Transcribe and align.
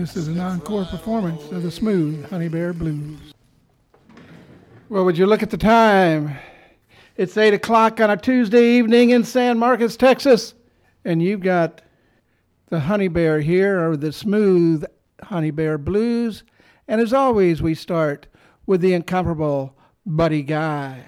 This 0.00 0.16
is 0.16 0.28
an 0.28 0.40
encore 0.40 0.86
performance 0.86 1.42
of 1.52 1.62
the 1.62 1.70
smooth 1.70 2.26
Honey 2.30 2.48
Bear 2.48 2.72
Blues. 2.72 3.34
Well, 4.88 5.04
would 5.04 5.18
you 5.18 5.26
look 5.26 5.42
at 5.42 5.50
the 5.50 5.58
time? 5.58 6.38
It's 7.18 7.36
8 7.36 7.52
o'clock 7.52 8.00
on 8.00 8.08
a 8.08 8.16
Tuesday 8.16 8.78
evening 8.78 9.10
in 9.10 9.24
San 9.24 9.58
Marcos, 9.58 9.98
Texas, 9.98 10.54
and 11.04 11.22
you've 11.22 11.42
got 11.42 11.82
the 12.70 12.80
Honey 12.80 13.08
Bear 13.08 13.40
here, 13.40 13.90
or 13.90 13.94
the 13.94 14.10
smooth 14.10 14.84
Honey 15.22 15.50
Bear 15.50 15.76
Blues. 15.76 16.44
And 16.88 16.98
as 16.98 17.12
always, 17.12 17.60
we 17.60 17.74
start 17.74 18.26
with 18.64 18.80
the 18.80 18.94
incomparable 18.94 19.76
Buddy 20.06 20.42
Guy. 20.42 21.04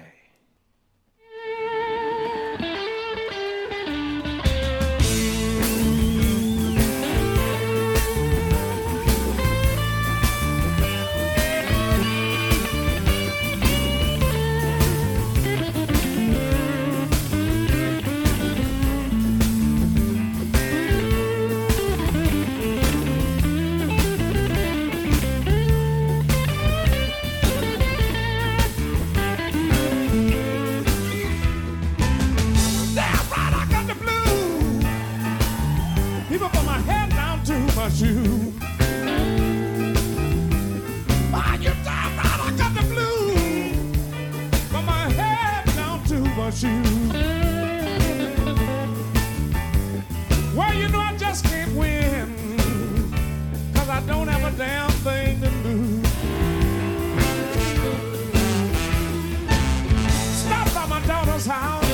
Stop 60.43 60.73
by 60.75 60.85
my 60.87 61.01
daughter's 61.07 61.45
house. 61.47 61.89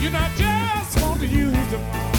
You 0.00 0.10
know, 0.10 0.18
I 0.18 0.30
just 0.36 1.00
want 1.02 1.20
to 1.20 1.26
use 1.26 1.52
the 1.72 1.78
phone. 1.78 2.12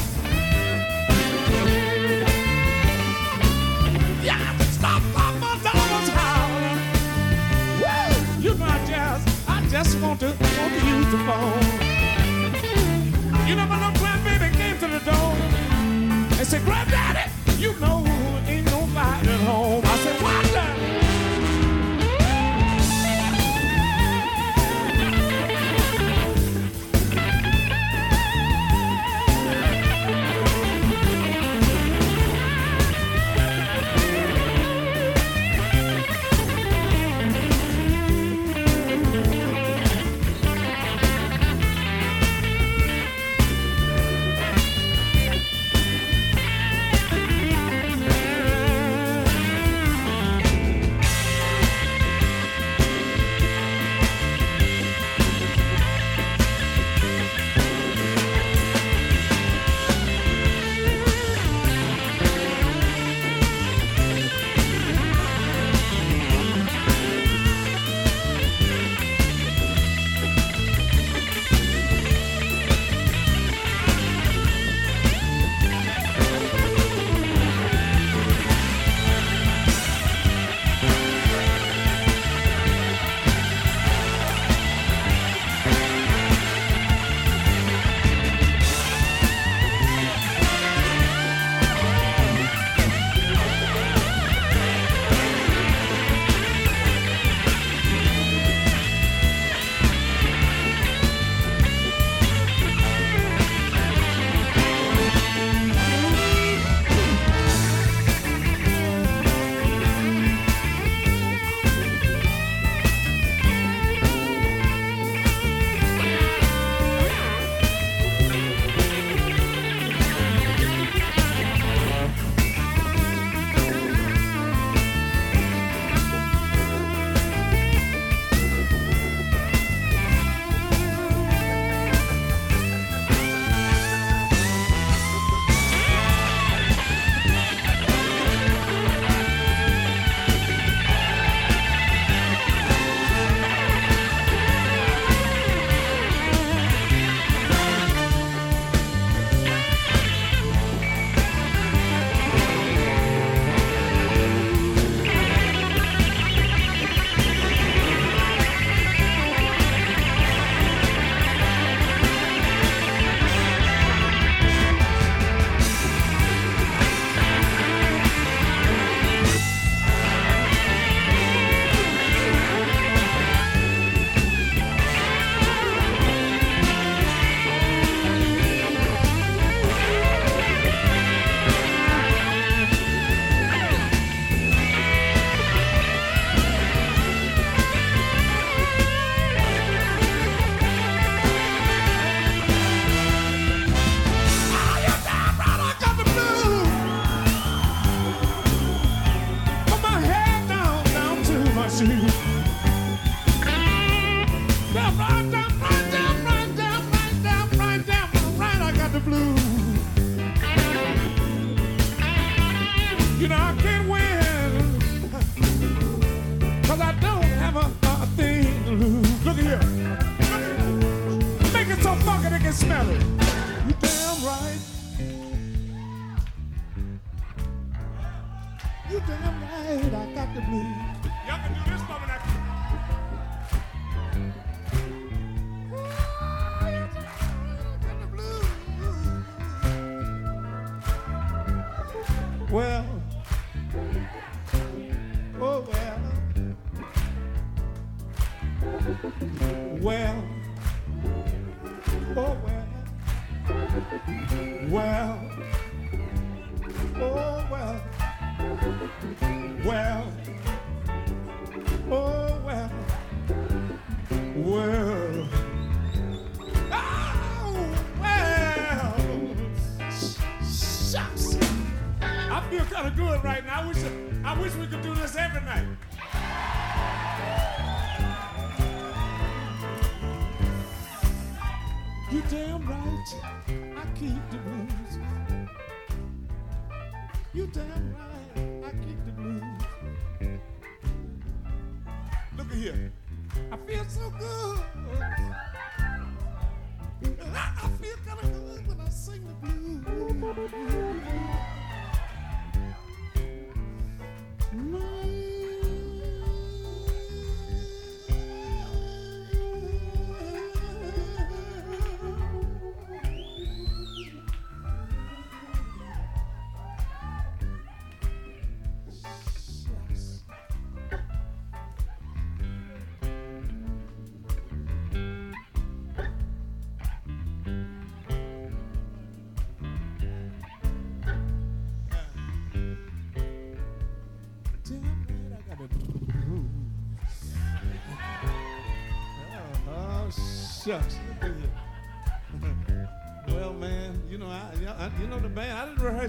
Yeah, 4.22 4.58
stop 4.72 5.02
by 5.14 5.32
my 5.40 5.58
daughter's 5.64 6.10
house. 6.10 6.80
Woo! 7.80 8.42
You 8.42 8.54
know, 8.56 8.66
I 8.66 8.86
just, 8.86 9.50
I 9.50 9.66
just 9.70 10.00
want 10.02 10.20
to, 10.20 10.26
want 10.28 10.74
to 10.74 10.86
use 10.86 11.10
the 11.12 11.20
phone. 11.28 11.64
You 13.48 13.56
know, 13.56 13.66
my 13.66 13.78
little 13.80 13.96
grandbaby 14.02 14.52
came 14.54 14.78
to 14.80 14.88
the 14.88 15.00
door 15.00 15.36
and 16.38 16.48
said, 16.48 16.64
Granddaddy. 16.66 17.35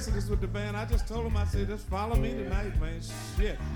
This 0.05 0.29
with 0.29 0.43
the 0.43 0.47
band. 0.47 0.77
I 0.77 0.85
just 0.85 1.09
told 1.09 1.25
them, 1.25 1.39
I 1.39 1.47
said, 1.47 1.69
just 1.69 1.89
follow 1.89 2.17
me 2.17 2.33
tonight, 2.33 2.79
man. 2.79 3.01
Shit. 3.39 3.59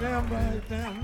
damn 0.00 0.28
right, 0.30 0.60
damn 0.68 0.97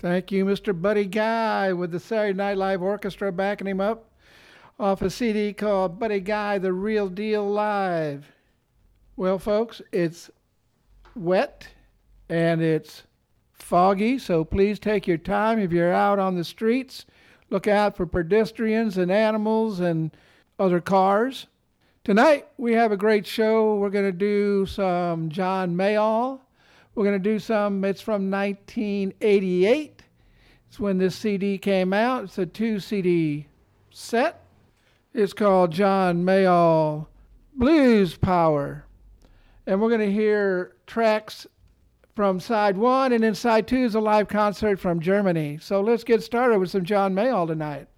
Thank 0.00 0.32
you, 0.32 0.46
Mr. 0.46 0.72
Buddy 0.72 1.04
Guy, 1.04 1.74
with 1.74 1.90
the 1.90 2.00
Saturday 2.00 2.32
Night 2.32 2.56
Live 2.56 2.80
Orchestra 2.80 3.30
backing 3.30 3.66
him 3.66 3.82
up 3.82 4.10
off 4.78 5.02
a 5.02 5.10
CD 5.10 5.52
called 5.52 5.98
Buddy 5.98 6.20
Guy, 6.20 6.56
The 6.56 6.72
Real 6.72 7.10
Deal 7.10 7.46
Live. 7.46 8.32
Well, 9.16 9.38
folks, 9.38 9.82
it's 9.92 10.30
wet 11.14 11.68
and 12.30 12.62
it's 12.62 13.02
foggy, 13.52 14.18
so 14.18 14.42
please 14.42 14.78
take 14.78 15.06
your 15.06 15.18
time 15.18 15.58
if 15.58 15.70
you're 15.70 15.92
out 15.92 16.18
on 16.18 16.34
the 16.34 16.44
streets. 16.44 17.04
Look 17.50 17.68
out 17.68 17.94
for 17.94 18.06
pedestrians 18.06 18.96
and 18.96 19.12
animals 19.12 19.80
and 19.80 20.16
other 20.58 20.80
cars. 20.80 21.46
Tonight, 22.04 22.48
we 22.56 22.72
have 22.72 22.90
a 22.90 22.96
great 22.96 23.26
show. 23.26 23.74
We're 23.74 23.90
going 23.90 24.10
to 24.10 24.12
do 24.12 24.64
some 24.64 25.28
John 25.28 25.76
Mayall. 25.76 26.40
We're 26.94 27.04
going 27.04 27.22
to 27.22 27.30
do 27.30 27.38
some, 27.38 27.84
it's 27.84 28.00
from 28.00 28.30
1988. 28.30 30.02
It's 30.68 30.80
when 30.80 30.98
this 30.98 31.16
CD 31.16 31.58
came 31.58 31.92
out. 31.92 32.24
It's 32.24 32.38
a 32.38 32.46
two 32.46 32.80
CD 32.80 33.46
set. 33.90 34.44
It's 35.14 35.32
called 35.32 35.72
John 35.72 36.24
Mayall 36.24 37.06
Blues 37.54 38.16
Power. 38.16 38.84
And 39.66 39.80
we're 39.80 39.88
going 39.88 40.00
to 40.00 40.12
hear 40.12 40.76
tracks 40.86 41.46
from 42.14 42.40
side 42.40 42.76
one, 42.76 43.12
and 43.12 43.22
then 43.22 43.34
side 43.34 43.66
two 43.66 43.78
is 43.84 43.94
a 43.94 44.00
live 44.00 44.28
concert 44.28 44.78
from 44.78 45.00
Germany. 45.00 45.58
So 45.60 45.80
let's 45.80 46.04
get 46.04 46.22
started 46.22 46.58
with 46.58 46.70
some 46.70 46.84
John 46.84 47.14
Mayall 47.14 47.46
tonight. 47.46 47.88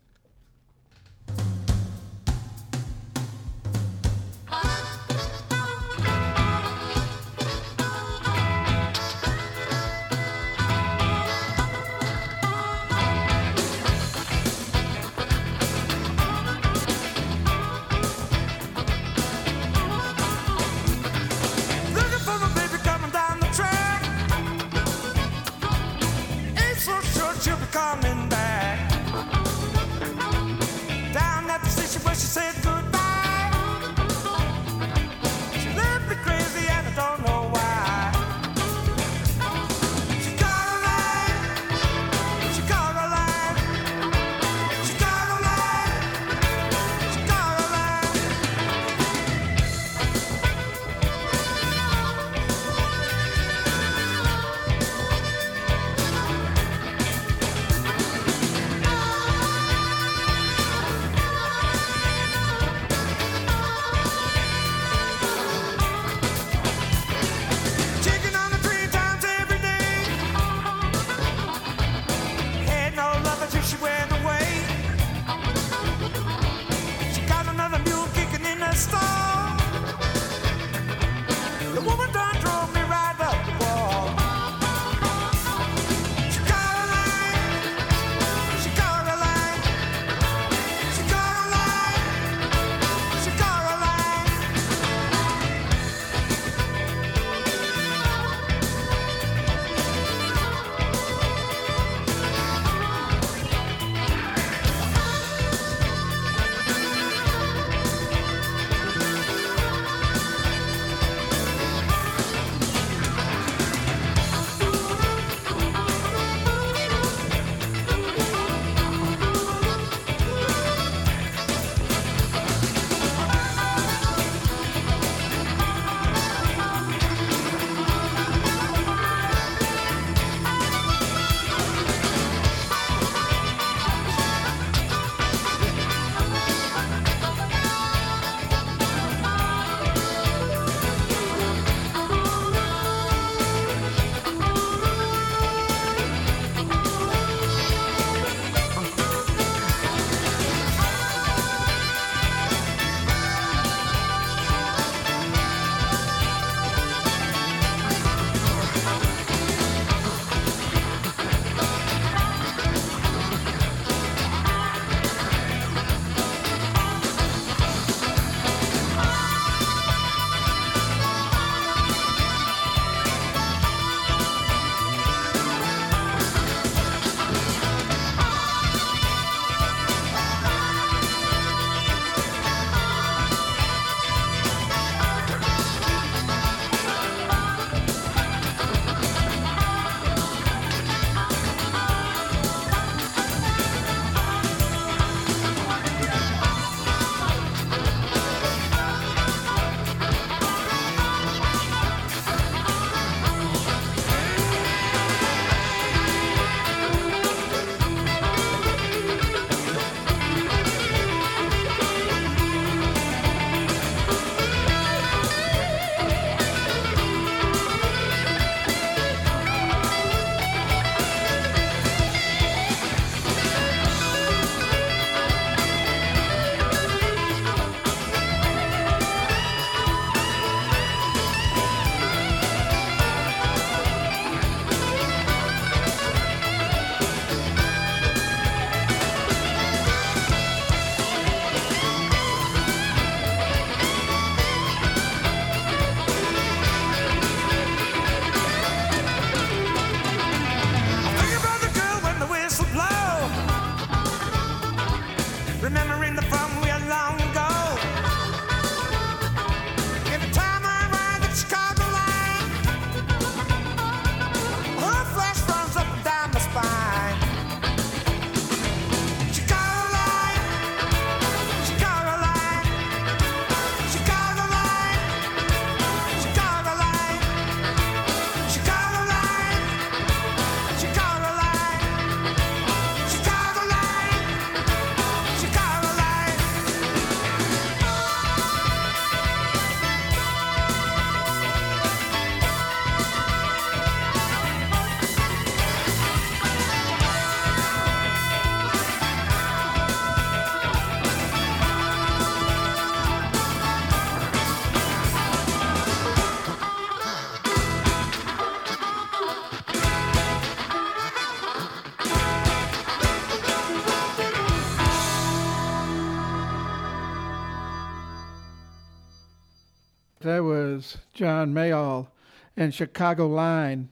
John 321.12 321.52
Mayall 321.52 322.08
and 322.56 322.74
Chicago 322.74 323.26
Line. 323.26 323.88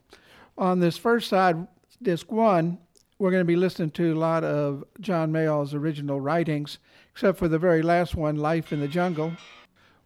On 0.59 0.81
this 0.81 0.97
first 0.97 1.29
side, 1.29 1.67
disc 2.03 2.31
one, 2.31 2.79
we're 3.19 3.31
going 3.31 3.43
to 3.43 3.45
be 3.47 3.57
listening 3.57 3.91
to 3.93 4.15
a 4.15 4.19
lot 4.19 4.45
of 4.45 4.85
John 5.01 5.31
Mayall's 5.31 5.75
original 5.75 6.21
writings, 6.21 6.79
except 7.13 7.39
for 7.39 7.49
the 7.49 7.59
very 7.59 7.83
last 7.83 8.15
one, 8.15 8.37
Life 8.37 8.73
in 8.73 8.81
the 8.81 8.89
Jungle, 8.89 9.33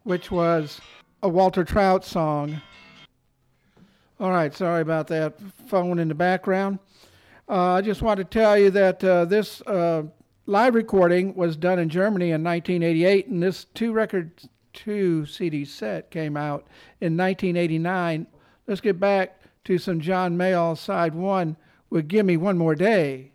which 0.02 0.30
was 0.30 0.80
a 1.22 1.28
Walter 1.28 1.64
Trout 1.64 2.04
song. 2.04 2.60
All 4.18 4.30
right, 4.30 4.54
sorry 4.54 4.82
about 4.82 5.06
that 5.08 5.34
phone 5.66 5.98
in 5.98 6.08
the 6.08 6.14
background. 6.14 6.78
Uh, 7.48 7.74
I 7.74 7.82
just 7.82 8.02
want 8.02 8.18
to 8.18 8.24
tell 8.24 8.58
you 8.58 8.70
that 8.70 9.04
uh, 9.04 9.24
this 9.26 9.60
uh, 9.62 10.04
live 10.46 10.74
recording 10.74 11.34
was 11.34 11.56
done 11.56 11.78
in 11.78 11.88
Germany 11.88 12.26
in 12.30 12.42
1988, 12.42 13.26
and 13.28 13.42
this 13.42 13.64
two 13.74 13.92
record 13.92 14.32
two 14.74 15.24
CD 15.26 15.64
set 15.64 16.10
came 16.10 16.36
out 16.36 16.66
in 17.00 17.16
1989. 17.16 18.26
Let's 18.66 18.80
get 18.80 19.00
back 19.00 19.40
to 19.64 19.78
some 19.78 20.00
John 20.00 20.36
Mayall 20.36 20.76
side 20.76 21.14
one 21.14 21.56
with 21.90 22.08
Give 22.08 22.26
Me 22.26 22.36
One 22.36 22.58
More 22.58 22.74
Day. 22.74 23.33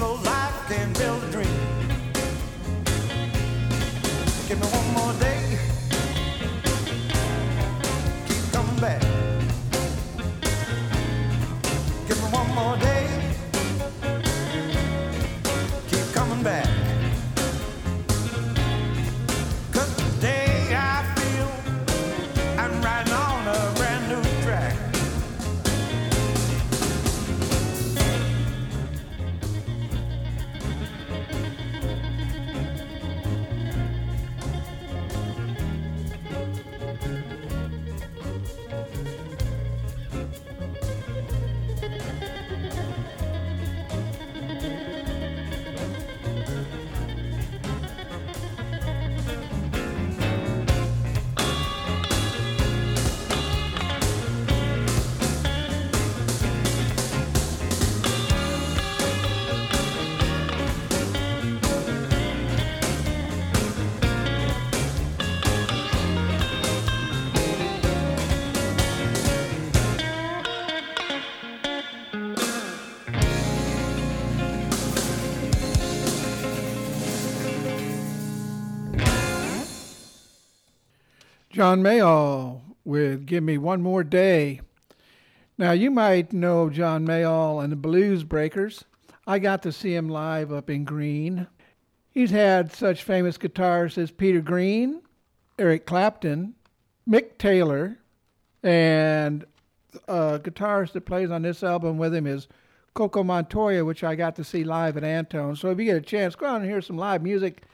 so 0.00 0.14
life 0.14 0.66
can 0.66 0.90
build 0.94 1.22
a 1.22 1.30
dream. 1.30 1.60
Give 4.48 4.58
me 4.58 4.66
one 4.66 4.88
more 4.94 5.12
day. 5.20 5.49
John 81.60 81.82
Mayall 81.82 82.62
with 82.86 83.26
Give 83.26 83.44
Me 83.44 83.58
One 83.58 83.82
More 83.82 84.02
Day. 84.02 84.62
Now, 85.58 85.72
you 85.72 85.90
might 85.90 86.32
know 86.32 86.70
John 86.70 87.06
Mayall 87.06 87.62
and 87.62 87.70
the 87.70 87.76
Blues 87.76 88.24
Breakers. 88.24 88.86
I 89.26 89.40
got 89.40 89.62
to 89.64 89.70
see 89.70 89.94
him 89.94 90.08
live 90.08 90.52
up 90.52 90.70
in 90.70 90.86
Gruene. 90.86 91.48
He's 92.08 92.30
had 92.30 92.72
such 92.72 93.02
famous 93.02 93.36
guitarists 93.36 93.98
as 93.98 94.10
Peter 94.10 94.40
Green, 94.40 95.02
Eric 95.58 95.84
Clapton, 95.84 96.54
Mick 97.06 97.36
Taylor, 97.36 97.98
and 98.62 99.44
a 100.08 100.40
guitarist 100.42 100.92
that 100.92 101.04
plays 101.04 101.30
on 101.30 101.42
this 101.42 101.62
album 101.62 101.98
with 101.98 102.14
him 102.14 102.26
is 102.26 102.48
Coco 102.94 103.22
Montoya, 103.22 103.84
which 103.84 104.02
I 104.02 104.14
got 104.14 104.34
to 104.36 104.44
see 104.44 104.64
live 104.64 104.96
at 104.96 105.04
Antone. 105.04 105.56
So 105.56 105.68
if 105.68 105.78
you 105.78 105.84
get 105.84 105.96
a 105.98 106.00
chance, 106.00 106.34
go 106.34 106.46
out 106.46 106.62
and 106.62 106.70
hear 106.70 106.80
some 106.80 106.96
live 106.96 107.22
music. 107.22 107.64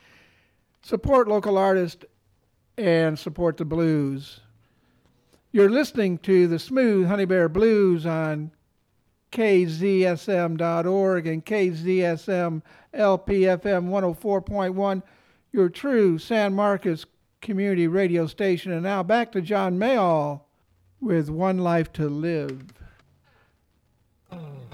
Support 0.83 1.29
local 1.29 1.57
artists 1.57 2.05
and 2.77 3.19
support 3.19 3.57
the 3.57 3.65
blues. 3.65 4.41
You're 5.53 5.71
listening 5.71 6.19
to 6.19 6.47
the 6.47 6.59
Smooth 6.59 7.07
Honey 7.07 7.25
Bear 7.25 7.49
Blues 7.49 8.05
on 8.05 8.51
KZSM.org 9.33 11.27
and 11.27 11.45
KZSM 11.45 12.63
LPFM 12.95 13.89
104.1, 13.89 15.03
your 15.53 15.69
true 15.69 16.19
San 16.19 16.55
Marcos 16.55 17.07
community 17.41 17.87
radio 17.87 18.27
station. 18.27 18.73
And 18.73 18.83
now 18.83 19.03
back 19.03 19.33
to 19.33 19.41
John 19.41 19.79
Mayall 19.79 20.43
with 21.01 21.31
One 21.31 21.59
Life 21.59 21.93
to 21.95 22.09
Live. 22.09 22.65
Oh. 24.31 24.66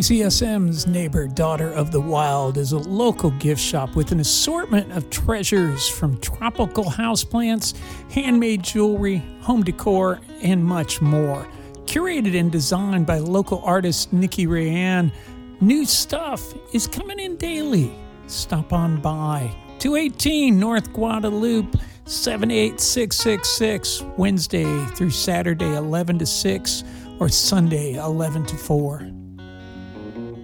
KZSM's 0.00 0.86
Neighbor 0.86 1.28
Daughter 1.28 1.70
of 1.70 1.92
the 1.92 2.00
Wild 2.00 2.56
is 2.56 2.72
a 2.72 2.78
local 2.78 3.32
gift 3.32 3.60
shop 3.60 3.94
with 3.94 4.12
an 4.12 4.20
assortment 4.20 4.90
of 4.92 5.10
treasures 5.10 5.90
from 5.90 6.18
tropical 6.20 6.84
houseplants, 6.84 7.76
handmade 8.10 8.62
jewelry, 8.62 9.22
home 9.42 9.62
decor, 9.62 10.18
and 10.40 10.64
much 10.64 11.02
more. 11.02 11.46
Curated 11.84 12.34
and 12.34 12.50
designed 12.50 13.04
by 13.04 13.18
local 13.18 13.60
artist 13.62 14.10
Nikki 14.10 14.46
Rayanne, 14.46 15.12
new 15.60 15.84
stuff 15.84 16.54
is 16.72 16.86
coming 16.86 17.18
in 17.18 17.36
daily. 17.36 17.92
Stop 18.26 18.72
on 18.72 19.02
by. 19.02 19.54
218 19.80 20.58
North 20.58 20.90
Guadalupe, 20.94 21.78
78666, 22.06 24.00
Wednesday 24.16 24.86
through 24.94 25.10
Saturday, 25.10 25.74
11 25.74 26.20
to 26.20 26.24
6, 26.24 26.84
or 27.18 27.28
Sunday, 27.28 27.96
11 27.96 28.46
to 28.46 28.56
4. 28.56 29.19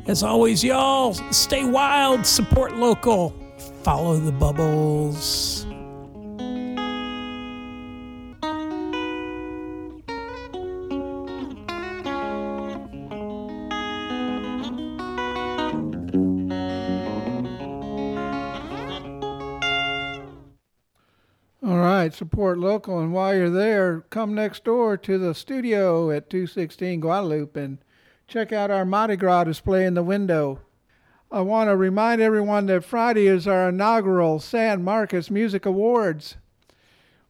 As 0.08 0.22
always, 0.22 0.62
y'all, 0.62 1.14
stay 1.32 1.64
wild, 1.64 2.24
support 2.24 2.76
local, 2.76 3.34
follow 3.82 4.16
the 4.16 4.30
bubbles. 4.30 5.66
All 21.66 21.78
right, 21.78 22.14
support 22.14 22.58
local, 22.58 23.00
and 23.00 23.12
while 23.12 23.34
you're 23.34 23.50
there, 23.50 24.02
come 24.10 24.36
next 24.36 24.62
door 24.62 24.96
to 24.98 25.18
the 25.18 25.34
studio 25.34 26.12
at 26.12 26.30
216 26.30 27.00
Guadalupe 27.00 27.60
and 27.60 27.78
check 28.28 28.52
out 28.52 28.72
our 28.72 28.84
Mardi 28.84 29.16
Gras 29.16 29.44
display 29.44 29.86
in 29.86 29.94
the 29.94 30.02
window. 30.02 30.58
I 31.30 31.42
want 31.42 31.70
to 31.70 31.76
remind 31.76 32.20
everyone 32.20 32.66
that 32.66 32.84
Friday 32.84 33.28
is 33.28 33.46
our 33.46 33.68
inaugural 33.68 34.40
San 34.40 34.82
Marcos 34.82 35.30
Music 35.30 35.64
Awards. 35.64 36.36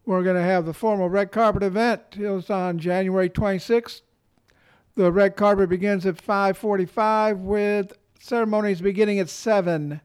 We're 0.05 0.23
going 0.23 0.37
to 0.37 0.41
have 0.41 0.65
the 0.65 0.73
formal 0.73 1.09
red 1.09 1.31
carpet 1.31 1.61
event. 1.61 2.01
It's 2.13 2.49
on 2.49 2.79
January 2.79 3.29
26th. 3.29 4.01
The 4.95 5.11
red 5.11 5.35
carpet 5.35 5.69
begins 5.69 6.07
at 6.07 6.17
5:45 6.17 7.41
with 7.41 7.93
ceremonies 8.19 8.81
beginning 8.81 9.19
at 9.19 9.29
7. 9.29 10.01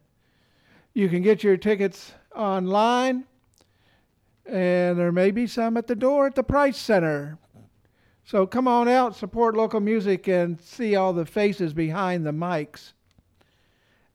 You 0.92 1.08
can 1.08 1.22
get 1.22 1.42
your 1.42 1.56
tickets 1.56 2.12
online 2.34 3.24
and 4.44 4.98
there 4.98 5.12
may 5.12 5.30
be 5.30 5.46
some 5.46 5.78
at 5.78 5.86
the 5.86 5.94
door 5.94 6.26
at 6.26 6.34
the 6.34 6.42
Price 6.42 6.76
Center. 6.76 7.38
So 8.32 8.46
come 8.46 8.66
on 8.66 8.88
out, 8.88 9.14
support 9.14 9.54
local 9.54 9.80
music, 9.80 10.26
and 10.26 10.58
see 10.58 10.96
all 10.96 11.12
the 11.12 11.26
faces 11.26 11.74
behind 11.74 12.24
the 12.24 12.30
mics. 12.30 12.92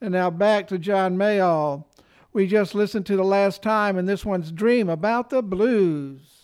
And 0.01 0.11
now 0.11 0.31
back 0.31 0.67
to 0.69 0.79
John 0.79 1.15
Mayall. 1.15 1.85
We 2.33 2.47
just 2.47 2.73
listened 2.73 3.05
to 3.05 3.15
the 3.15 3.23
last 3.23 3.61
time, 3.61 3.95
and 3.95 4.09
this 4.09 4.25
one's 4.25 4.51
Dream 4.51 4.89
About 4.89 5.29
the 5.29 5.43
Blues. 5.43 6.36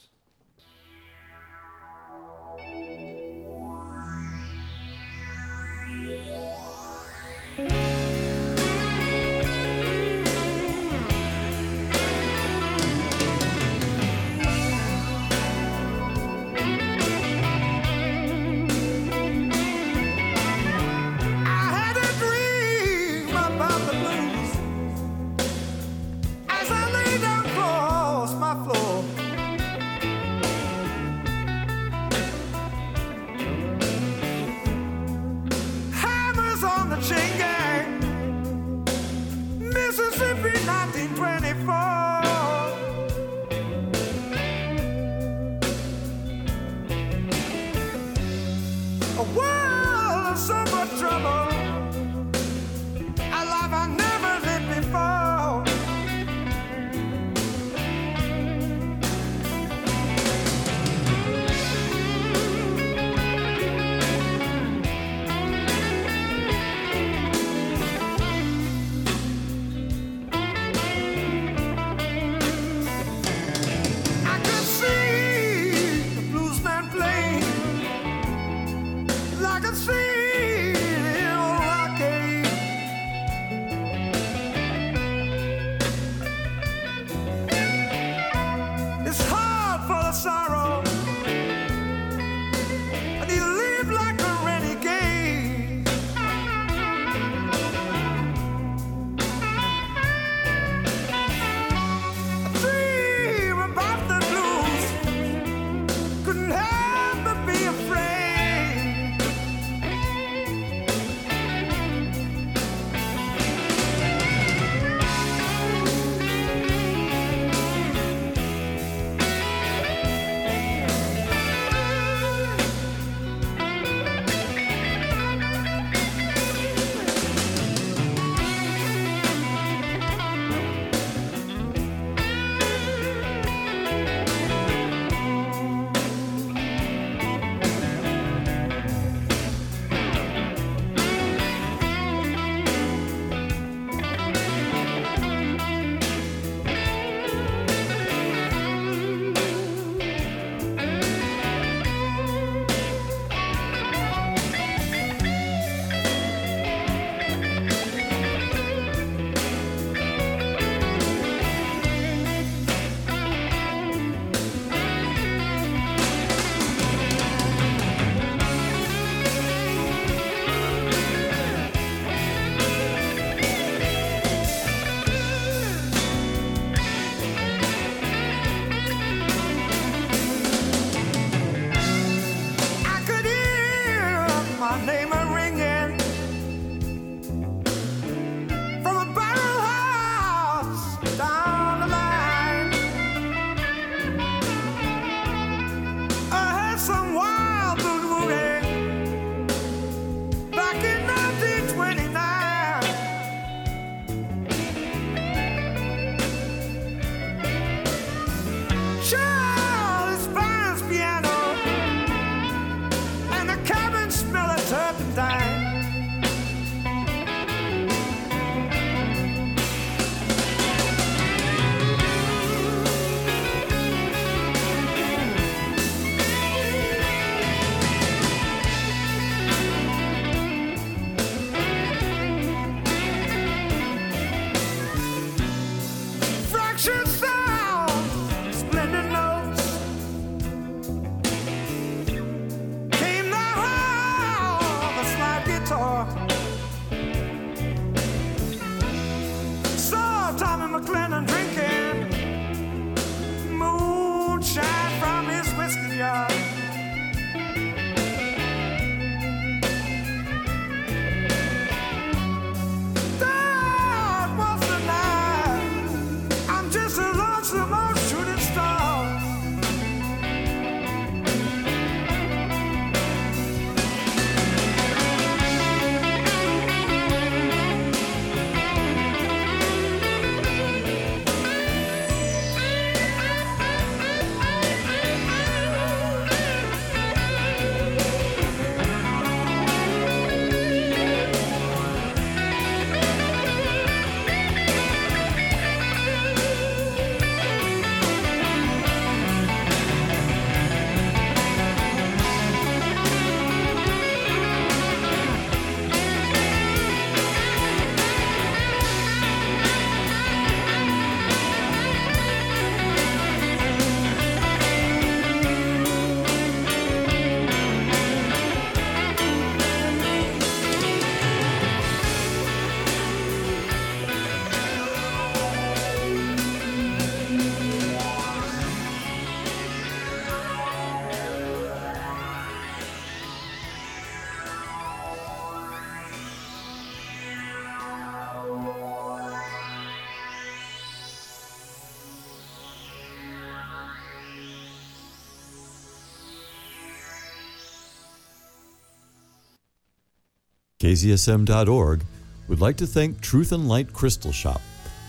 KZSM.org 350.84 352.04
would 352.50 352.60
like 352.60 352.76
to 352.76 352.86
thank 352.86 353.22
Truth 353.22 353.54
and 353.54 353.70
Light 353.70 353.94
Crystal 353.94 354.34
Shop 354.34 354.62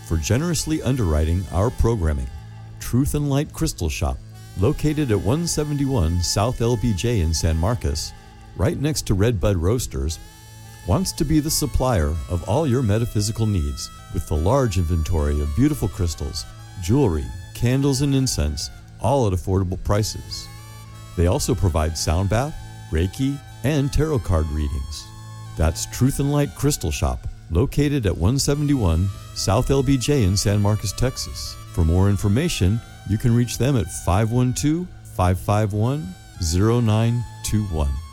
for 0.07 0.15
generously 0.15 0.81
underwriting 0.81 1.43
our 1.51 1.69
programming. 1.69 2.29
Truth 2.79 3.13
and 3.13 3.29
Light 3.29 3.51
Crystal 3.51 3.89
Shop, 3.89 4.17
located 4.57 5.11
at 5.11 5.17
171 5.17 6.21
South 6.21 6.59
LBJ 6.59 7.19
in 7.19 7.33
San 7.33 7.57
Marcos, 7.57 8.13
right 8.55 8.79
next 8.79 9.01
to 9.07 9.15
Redbud 9.15 9.57
Roasters, 9.57 10.17
wants 10.87 11.11
to 11.11 11.25
be 11.25 11.41
the 11.41 11.51
supplier 11.51 12.15
of 12.29 12.47
all 12.47 12.65
your 12.65 12.81
metaphysical 12.81 13.45
needs 13.45 13.89
with 14.13 14.25
the 14.29 14.37
large 14.37 14.77
inventory 14.77 15.41
of 15.41 15.53
beautiful 15.57 15.89
crystals, 15.89 16.45
jewelry, 16.81 17.25
candles, 17.53 18.01
and 18.01 18.15
incense, 18.15 18.69
all 19.01 19.27
at 19.27 19.33
affordable 19.33 19.83
prices. 19.83 20.47
They 21.17 21.27
also 21.27 21.53
provide 21.53 21.97
sound 21.97 22.29
bath, 22.29 22.55
Reiki, 22.91 23.37
and 23.65 23.91
tarot 23.91 24.19
card 24.19 24.47
readings. 24.51 25.05
That's 25.57 25.85
Truth 25.85 26.19
and 26.19 26.31
Light 26.31 26.53
Crystal 26.55 26.91
Shop, 26.91 27.27
located 27.51 28.05
at 28.05 28.17
171 28.17 29.07
South 29.35 29.69
LBJ 29.69 30.23
in 30.23 30.37
San 30.37 30.61
Marcos, 30.61 30.93
Texas. 30.93 31.55
For 31.73 31.83
more 31.83 32.09
information, 32.09 32.79
you 33.09 33.17
can 33.17 33.35
reach 33.35 33.57
them 33.57 33.75
at 33.77 33.87
512 33.87 34.87
551 35.15 36.13
0921. 36.41 38.04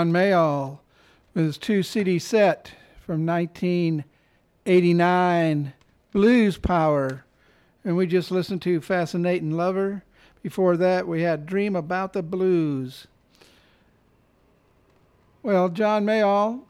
John 0.00 0.12
Mayall 0.12 0.78
with 1.34 1.44
his 1.44 1.58
two 1.58 1.82
CD 1.82 2.18
set 2.18 2.72
from 3.04 3.26
1989, 3.26 5.74
Blues 6.10 6.56
Power. 6.56 7.26
And 7.84 7.98
we 7.98 8.06
just 8.06 8.30
listened 8.30 8.62
to 8.62 8.80
Fascinating 8.80 9.50
Lover. 9.50 10.02
Before 10.42 10.78
that, 10.78 11.06
we 11.06 11.20
had 11.20 11.44
Dream 11.44 11.76
About 11.76 12.14
the 12.14 12.22
Blues. 12.22 13.08
Well, 15.42 15.68
John 15.68 16.06
Mayall, 16.06 16.62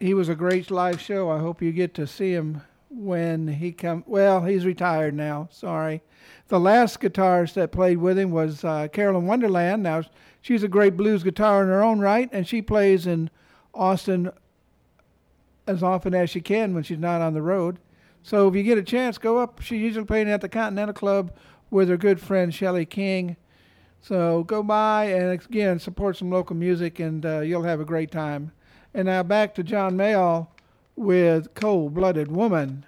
he 0.00 0.12
was 0.12 0.28
a 0.28 0.34
great 0.34 0.72
live 0.72 1.00
show. 1.00 1.30
I 1.30 1.38
hope 1.38 1.62
you 1.62 1.70
get 1.70 1.94
to 1.94 2.06
see 2.08 2.32
him 2.32 2.62
when 2.90 3.46
he 3.46 3.70
come. 3.70 4.02
Well, 4.08 4.42
he's 4.42 4.66
retired 4.66 5.14
now. 5.14 5.46
Sorry. 5.52 6.02
The 6.48 6.60
last 6.60 7.00
guitarist 7.00 7.54
that 7.54 7.72
played 7.72 7.98
with 7.98 8.18
him 8.18 8.30
was 8.30 8.64
uh, 8.64 8.86
Carolyn 8.88 9.26
Wonderland. 9.26 9.82
Now 9.82 10.04
she's 10.40 10.62
a 10.62 10.68
great 10.68 10.96
blues 10.96 11.24
guitar 11.24 11.62
in 11.62 11.68
her 11.68 11.82
own 11.82 11.98
right, 11.98 12.28
and 12.32 12.46
she 12.46 12.62
plays 12.62 13.06
in 13.06 13.30
Austin 13.74 14.30
as 15.66 15.82
often 15.82 16.14
as 16.14 16.30
she 16.30 16.40
can 16.40 16.72
when 16.72 16.84
she's 16.84 16.98
not 16.98 17.20
on 17.20 17.34
the 17.34 17.42
road. 17.42 17.78
So 18.22 18.48
if 18.48 18.54
you 18.54 18.62
get 18.62 18.78
a 18.78 18.82
chance, 18.82 19.18
go 19.18 19.38
up. 19.38 19.60
She's 19.60 19.80
usually 19.80 20.04
playing 20.04 20.28
at 20.30 20.40
the 20.40 20.48
Continental 20.48 20.94
Club 20.94 21.32
with 21.70 21.88
her 21.88 21.96
good 21.96 22.20
friend 22.20 22.54
Shelley 22.54 22.86
King. 22.86 23.36
So 24.00 24.44
go 24.44 24.62
by 24.62 25.06
and 25.06 25.32
again 25.32 25.80
support 25.80 26.16
some 26.16 26.30
local 26.30 26.54
music, 26.54 27.00
and 27.00 27.26
uh, 27.26 27.40
you'll 27.40 27.64
have 27.64 27.80
a 27.80 27.84
great 27.84 28.12
time. 28.12 28.52
And 28.94 29.06
now 29.06 29.24
back 29.24 29.54
to 29.56 29.64
John 29.64 29.96
Mayall 29.96 30.46
with 30.94 31.54
Cold 31.54 31.94
Blooded 31.94 32.30
Woman. 32.30 32.84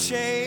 change. 0.00 0.39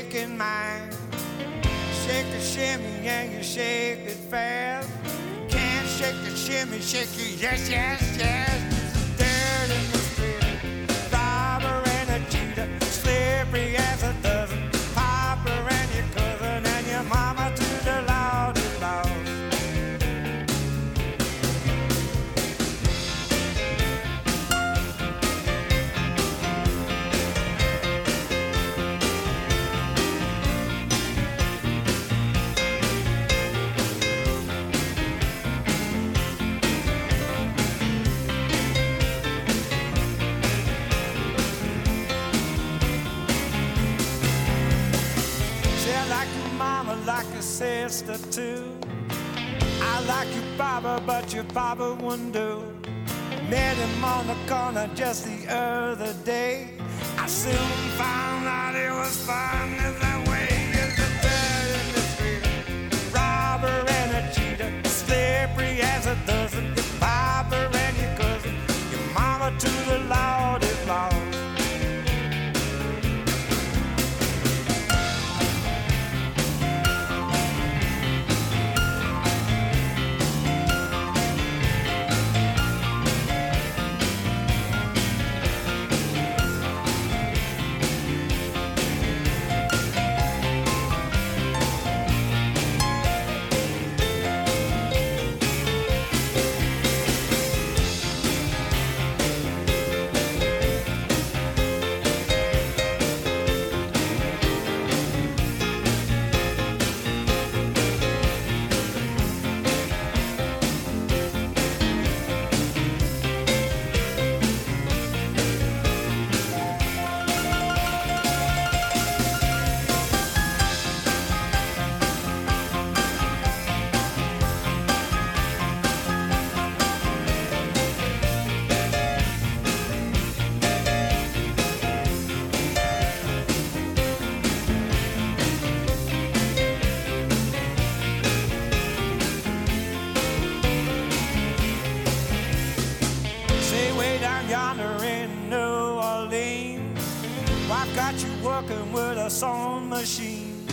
sawing 149.44 149.90
machine. 149.90 150.66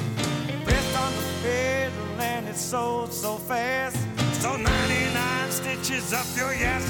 Pressed 0.65 0.97
on 1.05 1.13
the 1.19 1.27
pedal 1.43 2.21
and 2.21 2.47
it 2.49 2.57
sold 2.57 3.13
so 3.13 3.33
fast. 3.37 3.99
So 4.41 4.57
99 4.57 5.51
stitches 5.51 6.13
up 6.13 6.27
your 6.37 6.55
ass 6.55 6.90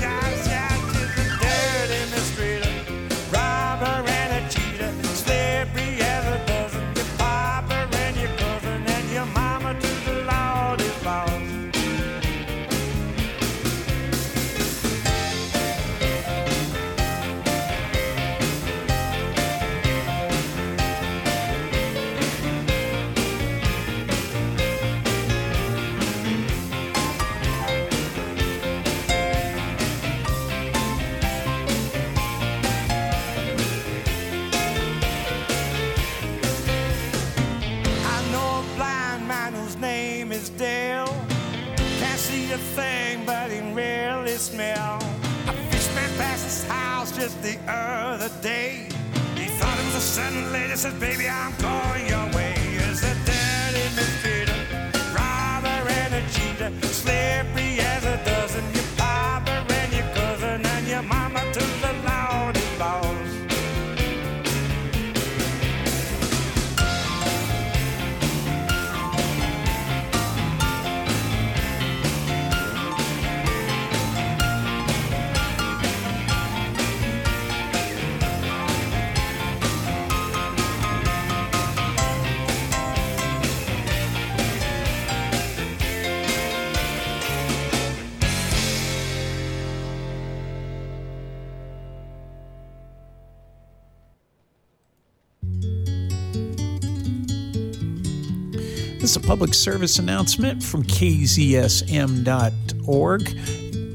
is 99.11 99.17
a 99.17 99.21
public 99.21 99.53
service 99.55 99.99
announcement 99.99 100.63
from 100.63 100.85
kzsm.org. 100.85 101.81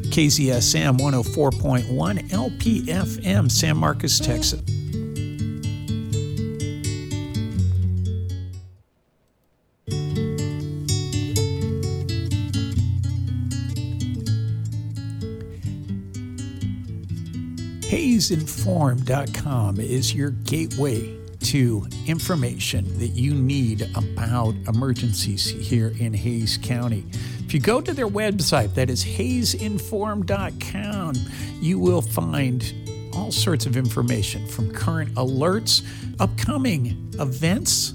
KZSM 0.06 0.98
104.1 1.00 2.30
LPFM, 2.32 3.50
San 3.50 3.78
Marcos, 3.78 4.20
Texas. 4.20 4.62
HaysInform.com 17.90 19.80
is 19.80 20.14
your 20.14 20.32
gateway 20.32 21.25
to 21.46 21.88
information 22.08 22.98
that 22.98 23.10
you 23.10 23.36
need 23.36 23.84
about 23.96 24.56
emergencies 24.68 25.46
here 25.46 25.94
in 26.00 26.12
Hays 26.12 26.58
County. 26.58 27.06
If 27.46 27.54
you 27.54 27.60
go 27.60 27.82
to 27.82 27.94
their 27.94 28.08
website, 28.08 28.74
that 28.74 28.90
is 28.90 29.06
haysinform.com, 29.06 31.14
you 31.62 31.78
will 31.78 32.02
find 32.02 32.74
all 33.14 33.32
sorts 33.32 33.68
of 33.68 33.78
information 33.78 34.48
from 34.48 34.74
current 34.74 35.14
alerts, 35.14 35.86
upcoming 36.20 37.14
events, 37.20 37.94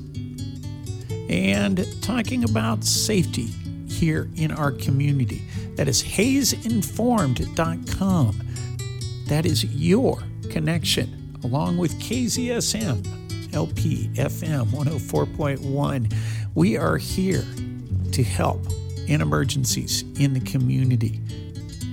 and 1.28 1.84
talking 2.02 2.44
about 2.44 2.84
safety 2.84 3.48
here 3.88 4.28
in 4.36 4.52
our 4.52 4.70
community. 4.70 5.42
That 5.74 5.88
is 5.88 6.04
haysinformed.com. 6.04 8.40
That 9.26 9.44
is 9.44 9.64
your 9.64 10.22
connection, 10.50 11.36
along 11.42 11.78
with 11.78 12.00
KZSM, 12.00 13.19
LP, 13.52 14.08
FM 14.14 14.66
104.1. 14.66 16.14
We 16.54 16.76
are 16.76 16.96
here 16.96 17.44
to 18.12 18.22
help 18.22 18.64
in 19.06 19.20
emergencies 19.20 20.04
in 20.18 20.34
the 20.34 20.40
community. 20.40 21.20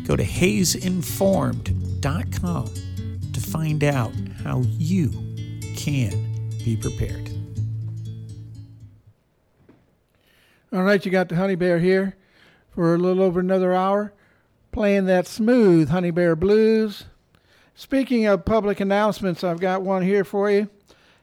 Go 0.05 0.15
to 0.15 0.23
haysinformed.com 0.23 2.73
to 3.33 3.41
find 3.41 3.83
out 3.83 4.11
how 4.43 4.61
you 4.77 5.09
can 5.75 6.11
be 6.63 6.77
prepared. 6.77 7.29
All 10.71 10.83
right, 10.83 11.03
you 11.05 11.11
got 11.11 11.29
the 11.29 11.35
Honey 11.35 11.55
Bear 11.55 11.79
here 11.79 12.15
for 12.69 12.93
a 12.93 12.97
little 12.97 13.23
over 13.23 13.39
another 13.39 13.73
hour, 13.73 14.13
playing 14.71 15.05
that 15.05 15.25
smooth 15.25 15.89
Honey 15.89 16.11
Bear 16.11 16.35
blues. 16.35 17.05
Speaking 17.73 18.25
of 18.25 18.43
public 18.43 18.79
announcements, 18.79 19.43
I've 19.43 19.59
got 19.59 19.81
one 19.81 20.03
here 20.03 20.23
for 20.23 20.51
you. 20.51 20.69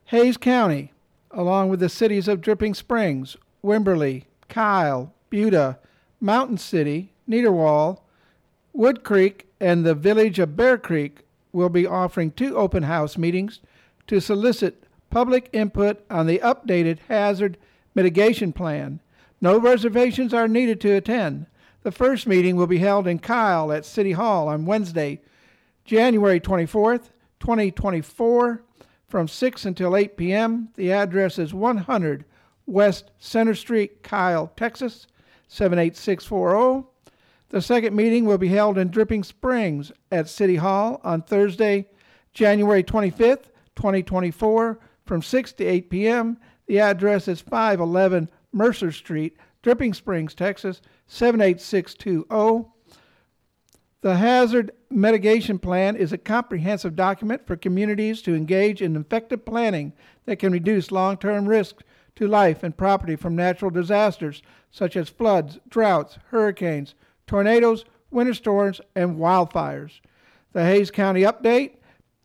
Hays 0.07 0.36
County, 0.36 0.92
along 1.30 1.70
with 1.70 1.80
the 1.80 1.88
cities 1.88 2.28
of 2.28 2.40
Dripping 2.40 2.74
Springs, 2.74 3.36
Wimberley, 3.64 4.24
Kyle, 4.48 5.12
Buda, 5.30 5.78
Mountain 6.20 6.59
City, 6.59 7.12
Niederwald, 7.28 8.00
Wood 8.74 9.02
Creek, 9.02 9.46
and 9.61 9.84
the 9.84 9.94
village 9.94 10.38
of 10.38 10.57
Bear 10.57 10.76
Creek, 10.76 11.20
will 11.52 11.70
be 11.70 11.86
offering 11.86 12.32
two 12.32 12.57
open 12.57 12.82
house 12.82 13.16
meetings 13.16 13.61
to 14.07 14.20
solicit 14.20 14.84
public 15.09 15.48
input 15.52 16.05
on 16.11 16.26
the 16.26 16.38
updated 16.40 16.98
hazard 17.09 17.57
mitigation 17.94 18.52
plan. 18.52 19.00
No 19.40 19.59
reservations 19.59 20.34
are 20.34 20.48
needed 20.48 20.80
to 20.82 20.92
attend. 20.94 21.46
The 21.82 21.92
first 21.92 22.26
meeting 22.26 22.57
will 22.57 22.66
be 22.66 22.78
held 22.78 23.07
in 23.07 23.20
Kyle 23.20 23.72
at 23.72 23.84
City 23.84 24.12
Hall 24.12 24.48
on 24.48 24.66
Wednesday, 24.66 25.20
January 25.84 26.40
24th, 26.40 27.11
2024, 27.40 28.62
from 29.14 29.28
6 29.28 29.64
until 29.64 29.96
8 29.96 30.16
p.m. 30.16 30.70
The 30.74 30.90
address 30.90 31.38
is 31.38 31.54
100 31.54 32.24
West 32.66 33.12
Center 33.20 33.54
Street, 33.54 34.02
Kyle, 34.02 34.50
Texas, 34.56 35.06
78640. 35.46 36.88
The 37.50 37.62
second 37.62 37.94
meeting 37.94 38.24
will 38.24 38.38
be 38.38 38.48
held 38.48 38.76
in 38.76 38.90
Dripping 38.90 39.22
Springs 39.22 39.92
at 40.10 40.28
City 40.28 40.56
Hall 40.56 41.00
on 41.04 41.22
Thursday, 41.22 41.86
January 42.32 42.82
25th, 42.82 43.50
2024, 43.76 44.80
from 45.06 45.22
6 45.22 45.52
to 45.52 45.64
8 45.64 45.90
p.m. 45.90 46.36
The 46.66 46.80
address 46.80 47.28
is 47.28 47.40
511 47.40 48.28
Mercer 48.50 48.90
Street, 48.90 49.36
Dripping 49.62 49.94
Springs, 49.94 50.34
Texas, 50.34 50.82
78620. 51.06 52.68
The 54.05 54.16
Hazard 54.16 54.72
Mitigation 54.90 55.59
Plan 55.59 55.96
is 55.96 56.12
a 56.12 56.18
comprehensive 56.18 56.94
document 56.94 57.46
for 57.46 57.57
communities 57.57 58.20
to 58.20 58.34
engage 58.34 58.82
in 58.82 58.96
effective 58.96 59.46
planning 59.46 59.94
that 60.26 60.38
can 60.38 60.52
reduce 60.52 60.92
long 60.92 61.16
term 61.16 61.48
risks 61.48 61.82
to 62.16 62.28
life 62.28 62.62
and 62.62 62.76
property 62.76 63.16
from 63.16 63.34
natural 63.34 63.70
disasters 63.70 64.42
such 64.70 64.94
as 64.94 65.09
floods, 65.09 65.59
droughts, 65.70 66.18
hurricanes, 66.26 66.94
tornadoes, 67.26 67.86
winter 68.11 68.34
storms, 68.34 68.78
and 68.94 69.16
wildfires. 69.16 70.02
The 70.52 70.66
Hays 70.66 70.90
County 70.90 71.22
update 71.22 71.76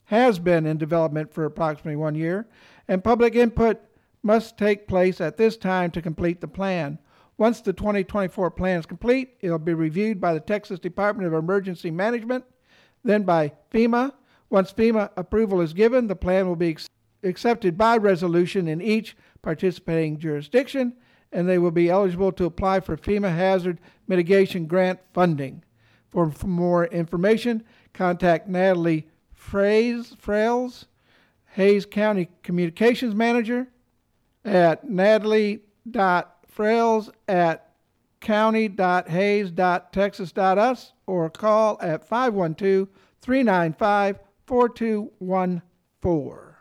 has 0.07 0.37
been 0.37 0.65
in 0.65 0.77
development 0.77 1.33
for 1.33 1.45
approximately 1.45 1.95
one 1.95 2.15
year, 2.15 2.45
and 2.89 3.05
public 3.05 3.35
input 3.35 3.79
must 4.21 4.57
take 4.57 4.85
place 4.85 5.21
at 5.21 5.37
this 5.37 5.55
time 5.55 5.91
to 5.91 6.01
complete 6.01 6.41
the 6.41 6.47
plan. 6.49 6.99
Once 7.39 7.61
the 7.61 7.71
2024 7.71 8.51
plan 8.51 8.79
is 8.81 8.85
complete, 8.85 9.37
it 9.39 9.49
will 9.49 9.57
be 9.57 9.73
reviewed 9.73 10.19
by 10.19 10.33
the 10.33 10.41
Texas 10.41 10.77
Department 10.77 11.25
of 11.25 11.33
Emergency 11.33 11.89
Management, 11.89 12.43
then 13.05 13.23
by 13.23 13.49
FEMA. 13.71 14.11
Once 14.49 14.73
FEMA 14.73 15.09
approval 15.15 15.61
is 15.61 15.71
given, 15.71 16.07
the 16.07 16.17
plan 16.17 16.45
will 16.49 16.57
be 16.57 16.71
ex- 16.71 16.89
accepted 17.23 17.77
by 17.77 17.95
resolution 17.95 18.67
in 18.67 18.81
each 18.81 19.15
participating 19.41 20.19
jurisdiction, 20.19 20.91
and 21.31 21.47
they 21.47 21.57
will 21.57 21.71
be 21.71 21.89
eligible 21.89 22.33
to 22.33 22.43
apply 22.43 22.81
for 22.81 22.97
FEMA 22.97 23.33
hazard 23.33 23.79
mitigation 24.05 24.65
grant 24.65 24.99
funding. 25.13 25.63
For, 26.09 26.29
for 26.31 26.47
more 26.47 26.87
information, 26.87 27.63
contact 27.93 28.49
Natalie 28.49 29.07
Fraze, 29.33 30.13
Frails, 30.17 30.87
Hays 31.51 31.85
County 31.85 32.27
Communications 32.43 33.15
Manager, 33.15 33.69
at 34.43 34.83
natalie.frails 36.59 37.09
at 37.27 37.71
county.hays.texas.us 38.19 40.93
or 41.07 41.29
call 41.29 41.77
at 41.81 42.05
512 42.05 42.89
395 43.21 44.19
4214. 44.45 46.55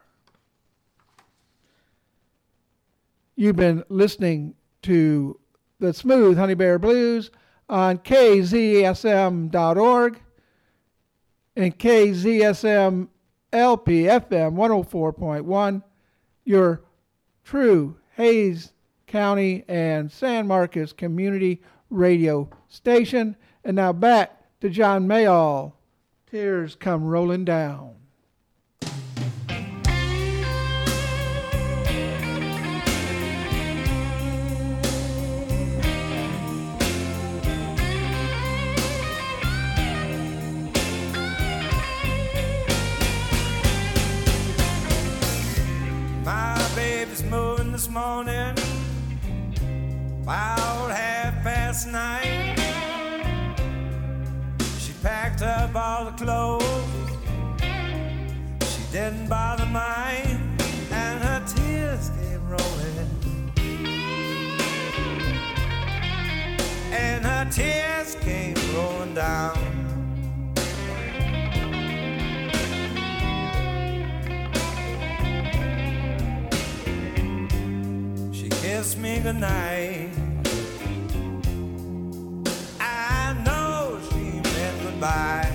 You've 3.37 3.57
been 3.57 3.85
listening 3.89 4.55
to 4.83 5.39
the 5.79 5.93
Smooth 5.93 6.39
Honey 6.39 6.55
Bear 6.55 6.79
Blues 6.79 7.31
on 7.69 7.99
kzsm.org 7.99 8.63
and 11.55 11.79
KZSM 11.79 13.09
LP 13.53 14.03
FM 14.03 14.55
104.1, 14.55 15.83
your 16.45 16.83
true 17.45 17.97
Hays 18.17 18.73
County 19.09 19.65
and 19.67 20.13
San 20.13 20.47
Marcos 20.47 20.93
Community 20.93 21.61
Radio 21.91 22.49
Station. 22.69 23.37
And 23.65 23.75
now 23.77 23.93
back 23.93 24.41
to 24.61 24.71
John 24.71 25.09
Mayall. 25.09 25.73
Tears 26.31 26.77
come 26.77 27.05
rolling 27.05 27.45
down. 27.45 27.95
Morning, 47.91 48.58
about 50.29 50.91
half 50.91 51.43
past 51.43 51.89
nine. 51.89 52.55
She 54.79 54.93
packed 55.03 55.41
up 55.41 55.75
all 55.75 56.05
the 56.05 56.11
clothes, 56.23 56.65
she 58.61 58.83
didn't 58.93 59.27
bother 59.27 59.65
mine, 59.65 60.55
and 60.91 61.23
her 61.25 61.43
tears 61.47 62.11
came 62.11 62.47
rolling. 62.47 62.99
And 66.93 67.25
her 67.25 67.49
tears 67.51 68.15
came 68.17 68.57
rolling 68.75 69.15
down. 69.15 69.68
Kissed 78.89 79.01
me 79.01 79.21
goodnight. 79.21 80.09
I 82.81 83.37
know 83.45 84.01
she 84.09 84.41
meant 84.41 84.83
goodbye. 84.83 85.48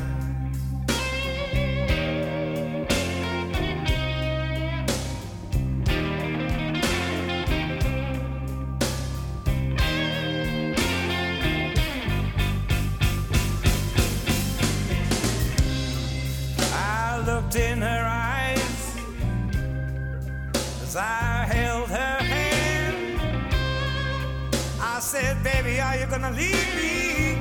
Gonna 26.23 26.37
leave 26.37 26.75
me 26.77 27.35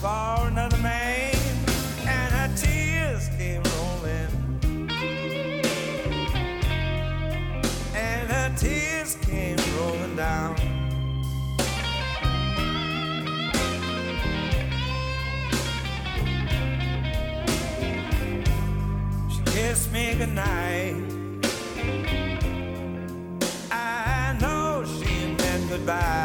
for 0.00 0.48
another 0.48 0.78
man? 0.78 1.32
And 2.00 2.32
her 2.34 2.50
tears 2.56 3.28
came 3.38 3.62
rolling. 3.76 4.32
And 7.94 8.30
her 8.30 8.52
tears 8.56 9.14
came 9.22 9.58
rolling 9.78 10.16
down. 10.16 10.56
She 19.30 19.40
kissed 19.52 19.92
me 19.92 20.14
goodnight. 20.18 20.96
I 23.70 24.36
know 24.40 24.84
she 24.84 25.32
meant 25.38 25.70
goodbye. 25.70 26.15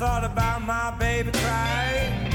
Thought 0.00 0.24
about 0.24 0.62
my 0.62 0.90
baby 0.98 1.30
crying, 1.30 2.30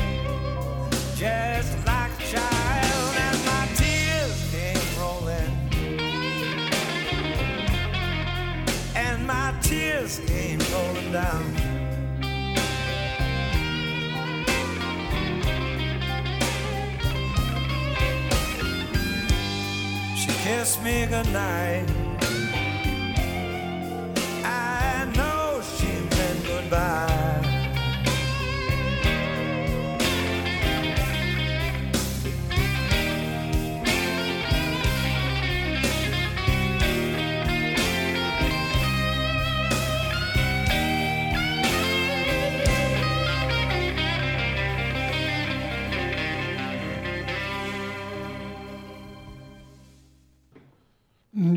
just 1.15 1.75
like 1.83 2.11
a 2.19 2.23
child, 2.27 3.15
and 3.25 3.37
my 3.43 3.67
tears 3.73 4.51
came 4.51 4.99
rolling. 4.99 5.51
And 8.95 9.25
my 9.25 9.51
tears 9.63 10.19
came 10.27 10.59
rolling 10.71 11.11
down. 11.11 11.55
She 20.15 20.31
kissed 20.43 20.83
me 20.83 21.07
goodnight. 21.07 22.04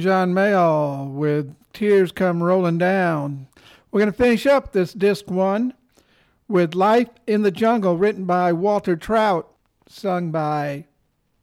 John 0.08 0.32
Mayall 0.32 1.12
with 1.12 1.54
Tears 1.74 2.12
Come 2.12 2.42
Rolling 2.42 2.78
Down. 2.78 3.46
We're 3.90 4.00
going 4.00 4.10
to 4.10 4.16
finish 4.16 4.46
up 4.46 4.72
this 4.72 4.94
disc 4.94 5.30
one 5.30 5.74
with 6.48 6.74
Life 6.74 7.10
in 7.26 7.42
the 7.42 7.50
Jungle, 7.50 7.98
written 7.98 8.24
by 8.24 8.54
Walter 8.54 8.96
Trout, 8.96 9.52
sung 9.86 10.30
by 10.30 10.86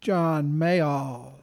John 0.02 0.54
Mayall. 0.54 1.35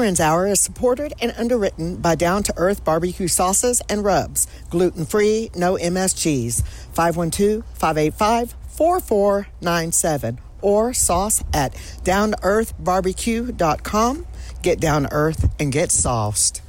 Veterans 0.00 0.18
Hour 0.18 0.46
is 0.46 0.60
supported 0.60 1.12
and 1.20 1.34
underwritten 1.36 1.96
by 1.96 2.14
Down 2.14 2.42
to 2.44 2.54
Earth 2.56 2.82
Barbecue 2.82 3.28
Sauces 3.28 3.82
and 3.86 4.02
Rubs, 4.02 4.46
gluten 4.70 5.04
free, 5.04 5.50
no 5.54 5.74
MSGs. 5.74 6.62
512 6.94 7.62
585 7.74 8.54
4497 8.70 10.38
or 10.62 10.94
sauce 10.94 11.44
at 11.52 11.74
downtoearthbarbecue.com. 12.02 14.26
Get 14.62 14.80
down 14.80 15.02
to 15.02 15.12
earth 15.12 15.54
and 15.60 15.70
get 15.70 15.92
sauced. 15.92 16.62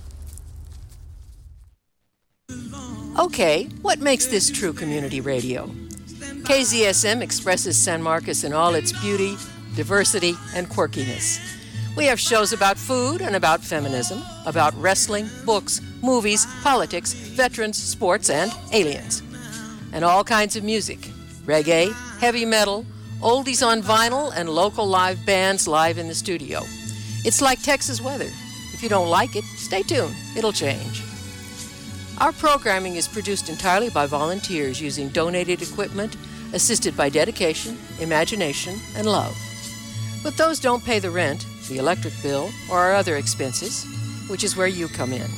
Okay, 3.18 3.64
what 3.82 4.00
makes 4.00 4.26
this 4.26 4.52
true 4.52 4.74
community 4.74 5.22
radio? 5.22 5.68
KZSM 6.44 7.22
expresses 7.22 7.82
San 7.82 8.04
Marcos 8.04 8.44
in 8.44 8.52
all 8.52 8.76
its 8.76 8.92
beauty, 9.02 9.38
diversity, 9.78 10.36
and 10.54 10.68
quirkiness. 10.68 11.61
We 11.98 12.06
have 12.06 12.20
shows 12.20 12.54
about 12.54 12.78
food 12.78 13.22
and 13.22 13.36
about 13.36 13.62
feminism, 13.62 14.24
about 14.46 14.74
wrestling, 14.82 15.30
books, 15.46 15.82
movies, 16.02 16.48
politics, 16.64 17.12
veterans, 17.14 17.78
sports, 17.78 18.30
and 18.30 18.52
aliens. 18.72 19.22
And 19.92 20.06
all 20.06 20.24
kinds 20.24 20.56
of 20.56 20.64
music 20.64 21.00
reggae, 21.46 21.92
heavy 22.20 22.46
metal, 22.46 22.86
oldies 23.20 23.66
on 23.66 23.82
vinyl, 23.82 24.32
and 24.36 24.48
local 24.48 24.86
live 24.86 25.26
bands 25.26 25.68
live 25.68 25.98
in 25.98 26.08
the 26.08 26.16
studio. 26.16 26.62
It's 27.26 27.42
like 27.42 27.62
Texas 27.62 28.00
weather. 28.00 28.30
If 28.74 28.82
you 28.82 28.90
don't 28.90 29.10
like 29.10 29.36
it, 29.36 29.44
stay 29.58 29.82
tuned, 29.82 30.16
it'll 30.38 30.54
change. 30.54 31.04
Our 32.20 32.32
programming 32.32 32.96
is 32.96 33.08
produced 33.08 33.50
entirely 33.50 33.90
by 33.90 34.06
volunteers 34.06 34.80
using 34.80 35.10
donated 35.10 35.62
equipment, 35.62 36.16
assisted 36.54 36.96
by 36.96 37.10
dedication, 37.10 37.78
imagination, 38.00 38.80
and 38.96 39.08
love. 39.08 39.36
But 40.24 40.38
those 40.38 40.60
don't 40.60 40.86
pay 40.86 41.00
the 41.00 41.10
rent, 41.10 41.46
the 41.72 41.80
electric 41.80 42.14
bill, 42.22 42.52
or 42.70 42.78
our 42.78 42.94
other 42.94 43.16
expenses, 43.16 43.86
which 44.28 44.44
is 44.44 44.58
where 44.58 44.68
you 44.68 44.90
come 44.90 45.14
in. 45.14 45.30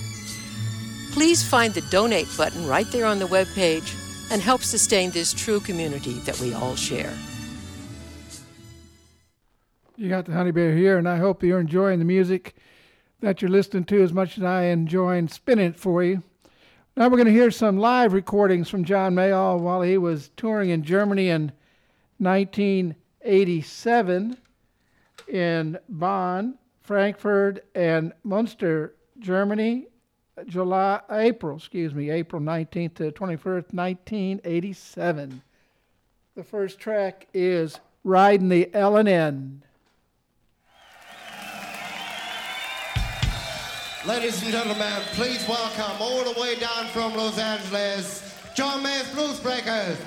Please 1.12 1.48
find 1.48 1.72
the 1.74 1.82
donate 1.92 2.28
button 2.36 2.66
right 2.66 2.90
there 2.92 3.06
on 3.06 3.20
the 3.20 3.28
web 3.28 3.46
page 3.54 3.94
and 4.32 4.42
help 4.42 4.64
sustain 4.64 5.12
this 5.12 5.32
true 5.32 5.60
community 5.60 6.14
that 6.22 6.40
we 6.40 6.52
all 6.54 6.76
share. 6.76 7.14
You 9.96 10.10
got 10.10 10.26
the 10.26 10.34
Honey 10.34 10.50
Bear 10.50 10.76
here, 10.76 10.98
and 10.98 11.08
I 11.08 11.18
hope 11.18 11.44
you're 11.44 11.60
enjoying 11.60 12.00
the 12.00 12.06
music 12.06 12.56
that 13.20 13.40
you're 13.42 13.52
listening 13.52 13.84
to 13.86 14.02
as 14.02 14.12
much 14.12 14.40
as 14.40 14.44
I 14.44 14.64
enjoy 14.64 15.24
spinning 15.28 15.68
it 15.68 15.80
for 15.80 16.04
you. 16.04 16.24
Now 16.98 17.10
we're 17.10 17.18
going 17.18 17.28
to 17.28 17.32
hear 17.32 17.52
some 17.52 17.78
live 17.78 18.12
recordings 18.12 18.70
from 18.70 18.86
John 18.86 19.14
Mayall 19.14 19.60
while 19.60 19.84
he 19.84 20.00
was 20.00 20.32
touring 20.36 20.72
in 20.72 20.82
Germany 20.84 21.30
in 21.30 21.52
1987 22.18 24.38
in 25.34 25.80
Bonn, 25.90 26.60
Frankfurt, 26.82 27.66
and 27.74 28.14
Munster, 28.24 28.94
Germany, 29.20 29.88
July, 30.46 31.02
April, 31.12 31.58
excuse 31.58 31.94
me, 31.94 32.12
April 32.12 32.42
19th 32.42 32.96
to 32.96 33.12
21st, 33.12 33.74
1987. 33.74 35.42
The 36.36 36.44
first 36.44 36.80
track 36.80 37.28
is 37.34 37.80
Riding 38.04 38.50
the 38.50 38.74
L&N. 38.74 39.64
Ladies 44.06 44.44
and 44.44 44.52
gentlemen, 44.52 45.02
please 45.14 45.48
welcome 45.48 45.96
all 46.00 46.24
the 46.26 46.40
way 46.40 46.56
down 46.56 46.88
from 46.88 47.16
Los 47.16 47.40
Angeles, 47.40 48.38
John 48.54 48.84
Mayall's 48.84 49.10
Blues 49.14 49.40
Breakers. 49.40 49.98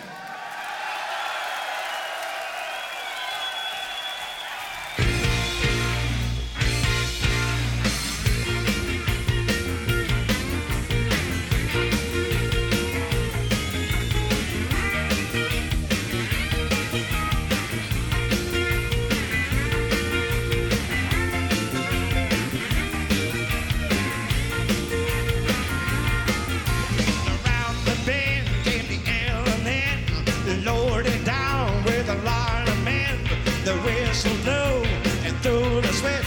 so 34.16 34.30
low 34.46 34.82
and 35.26 35.36
through 35.42 35.82
the 35.82 35.92
sweat. 35.92 36.24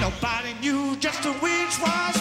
Nobody 0.00 0.52
knew 0.60 0.96
just 0.96 1.24
which 1.24 1.74
was 1.80 2.17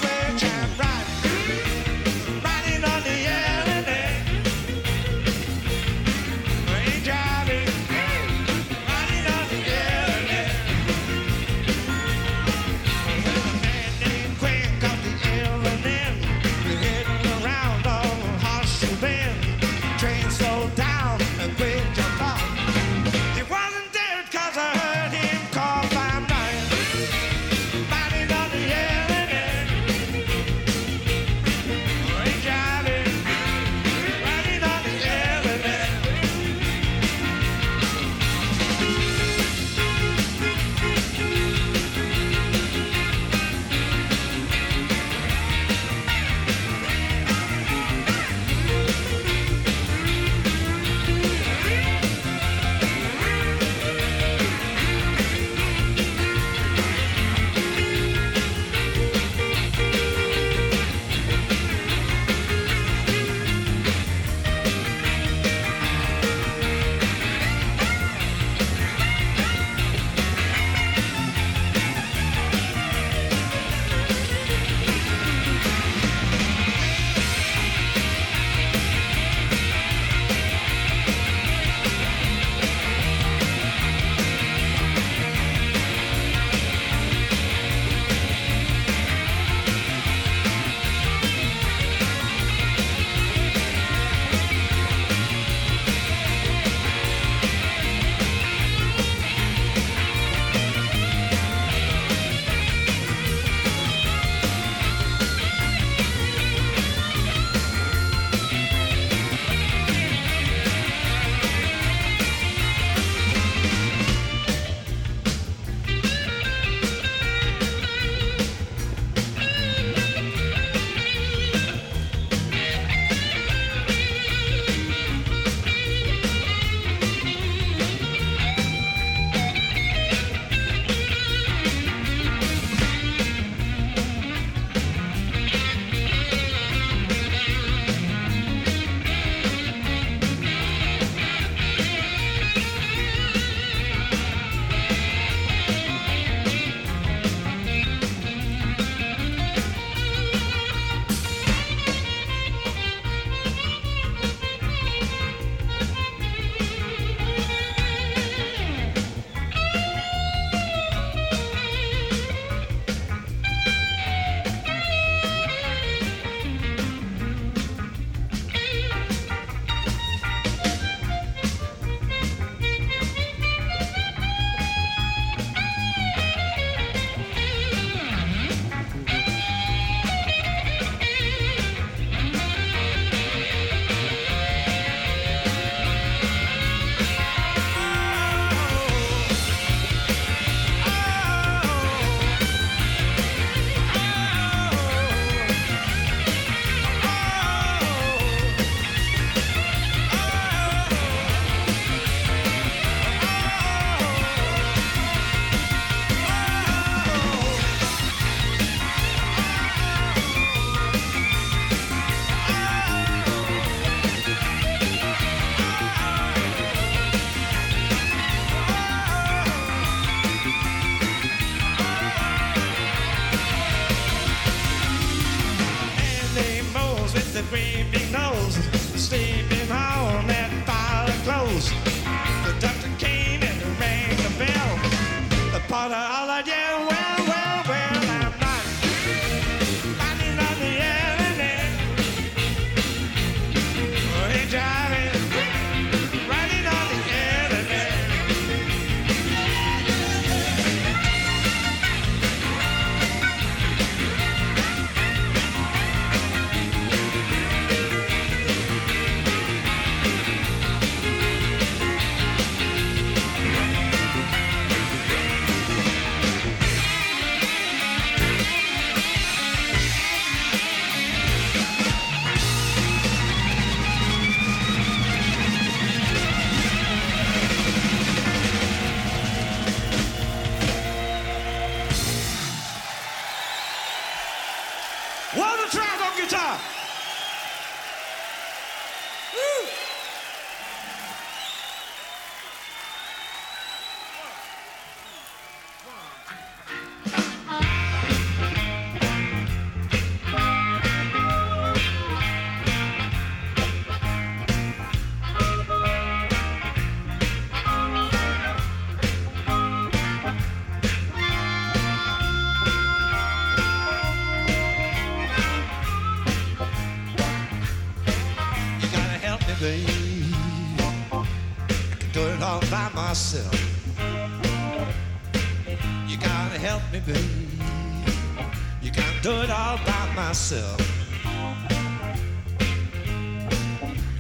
myself. 330.38 330.80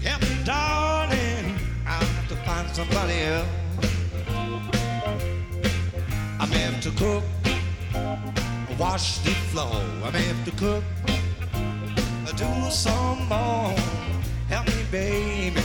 Yep, 0.01 0.21
darling, 0.45 1.45
I 1.85 2.03
have 2.03 2.27
to 2.29 2.35
find 2.37 2.67
somebody 2.75 3.19
else. 3.33 3.47
I 6.39 6.45
may 6.49 6.63
have 6.69 6.81
to 6.81 6.91
cook, 7.01 7.23
wash 8.79 9.19
the 9.19 9.35
floor. 9.51 9.79
I 10.05 10.09
may 10.09 10.23
have 10.23 10.43
to 10.45 10.51
cook, 10.63 10.83
do 12.35 12.71
some 12.71 13.27
more. 13.29 13.75
Help 14.49 14.65
me, 14.67 14.83
baby. 14.91 15.61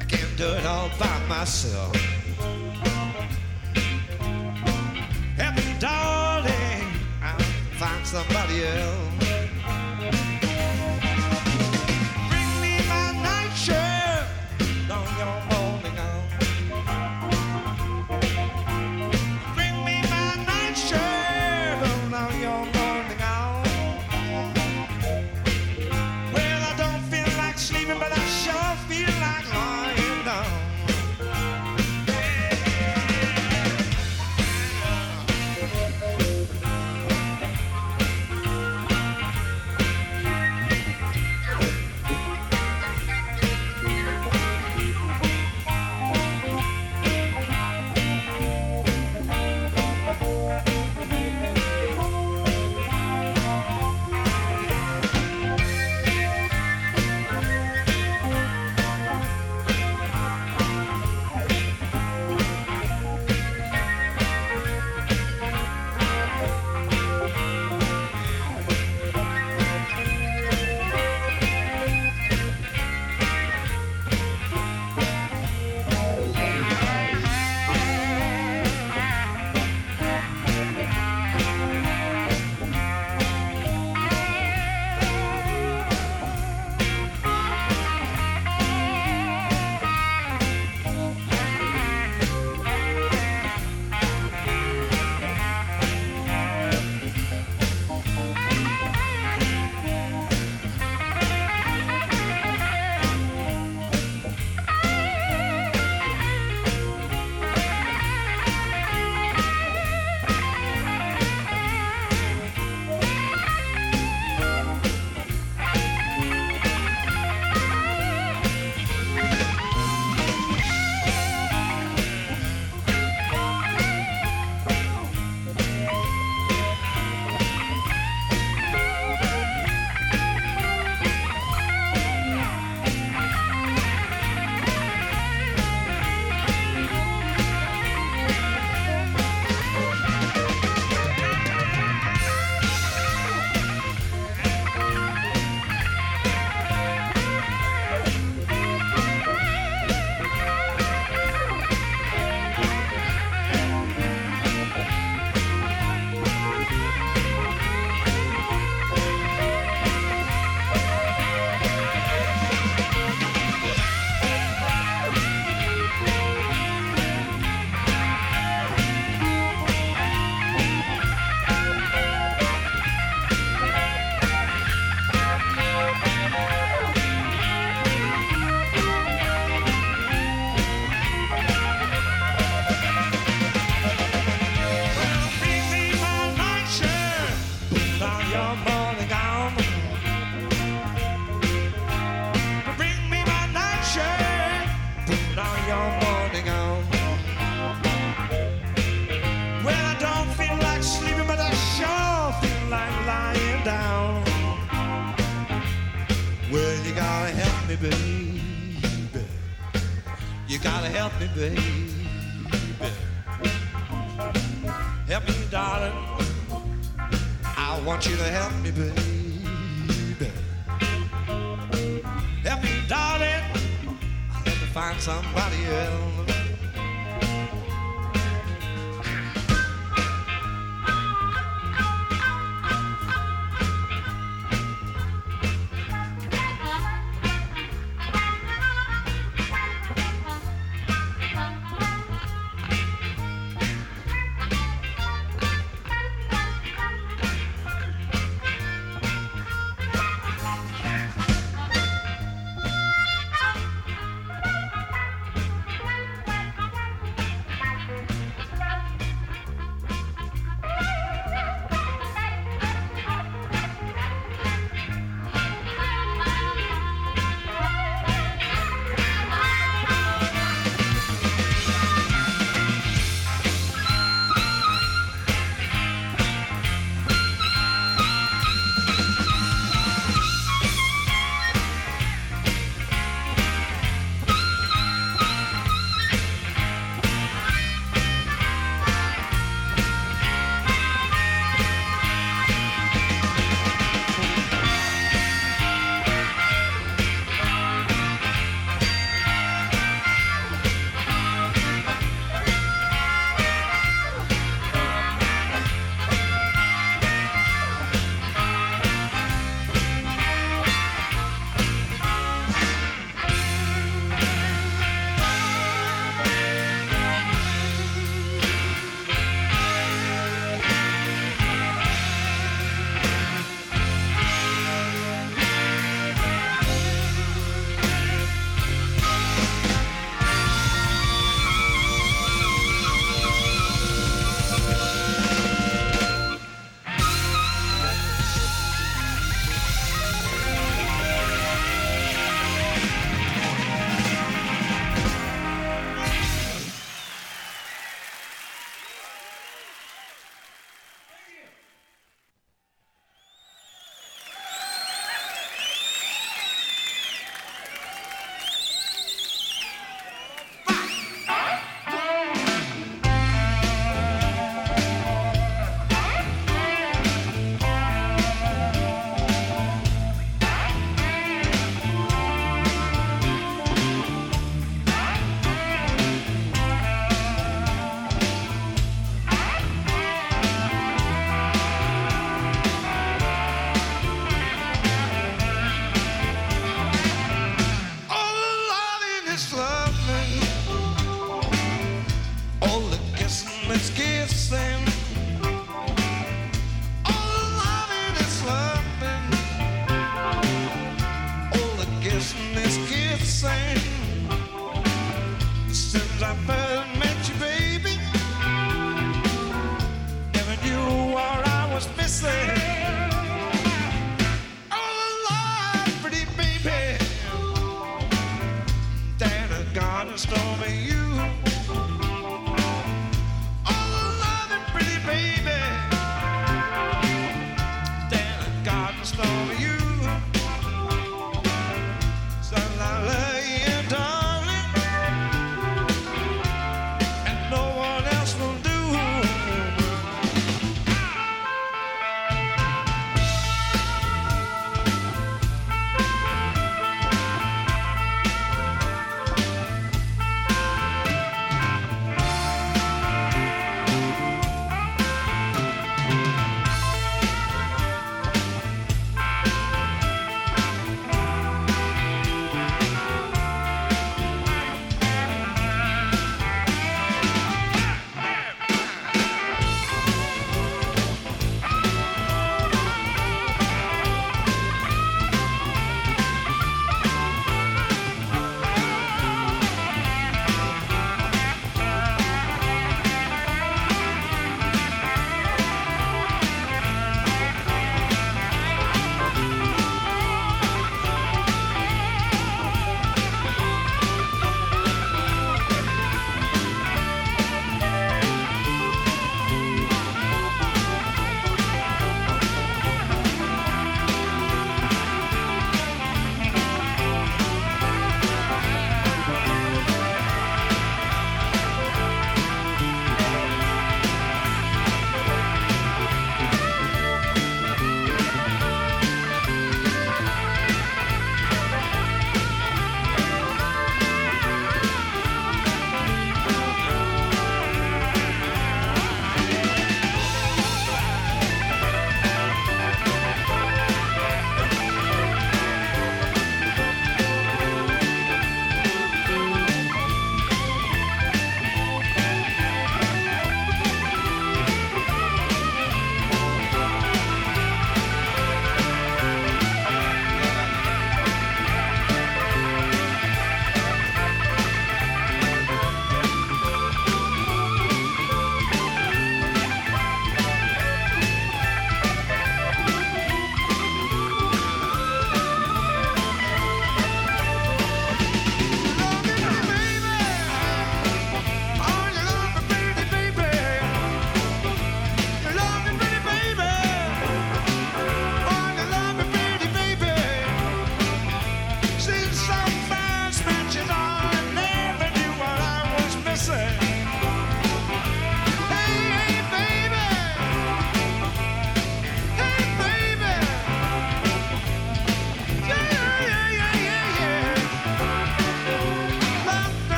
I 0.00 0.04
can't 0.04 0.36
do 0.36 0.46
it 0.46 0.64
all 0.64 0.90
by 1.00 1.18
myself. 1.28 2.11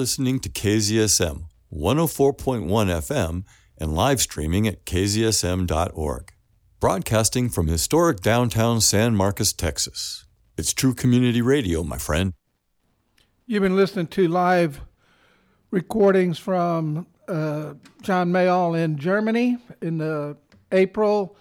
Listening 0.00 0.40
to 0.40 0.48
KZSM 0.48 1.44
104.1 1.70 2.66
FM 2.66 3.44
and 3.76 3.94
live 3.94 4.18
streaming 4.18 4.66
at 4.66 4.86
kzsm.org. 4.86 6.32
Broadcasting 6.80 7.50
from 7.50 7.66
historic 7.66 8.20
downtown 8.20 8.80
San 8.80 9.14
Marcos, 9.14 9.52
Texas. 9.52 10.24
It's 10.56 10.72
true 10.72 10.94
community 10.94 11.42
radio, 11.42 11.82
my 11.82 11.98
friend. 11.98 12.32
You've 13.46 13.62
been 13.62 13.76
listening 13.76 14.06
to 14.06 14.26
live 14.26 14.80
recordings 15.70 16.38
from 16.38 17.06
uh, 17.28 17.74
John 18.00 18.32
Mayall 18.32 18.82
in 18.82 18.96
Germany 18.96 19.58
in 19.82 19.98
the 19.98 20.38
April 20.72 21.36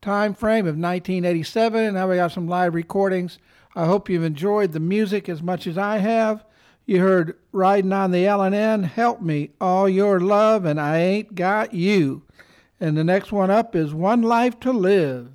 time 0.00 0.34
frame 0.34 0.66
of 0.66 0.76
1987. 0.76 1.82
And 1.82 1.94
now 1.94 2.08
we 2.08 2.14
got 2.14 2.30
some 2.30 2.46
live 2.46 2.76
recordings. 2.76 3.40
I 3.74 3.86
hope 3.86 4.08
you've 4.08 4.22
enjoyed 4.22 4.70
the 4.70 4.78
music 4.78 5.28
as 5.28 5.42
much 5.42 5.66
as 5.66 5.76
I 5.76 5.98
have. 5.98 6.44
You 6.86 7.00
heard 7.00 7.38
Riding 7.50 7.94
on 7.94 8.10
the 8.10 8.26
L&N, 8.26 8.82
Help 8.82 9.22
Me, 9.22 9.50
All 9.58 9.88
Your 9.88 10.20
Love, 10.20 10.66
and 10.66 10.78
I 10.78 10.98
Ain't 10.98 11.34
Got 11.34 11.72
You. 11.72 12.22
And 12.78 12.96
the 12.96 13.04
next 13.04 13.32
one 13.32 13.50
up 13.50 13.74
is 13.74 13.94
One 13.94 14.20
Life 14.20 14.60
to 14.60 14.72
Live. 14.72 15.30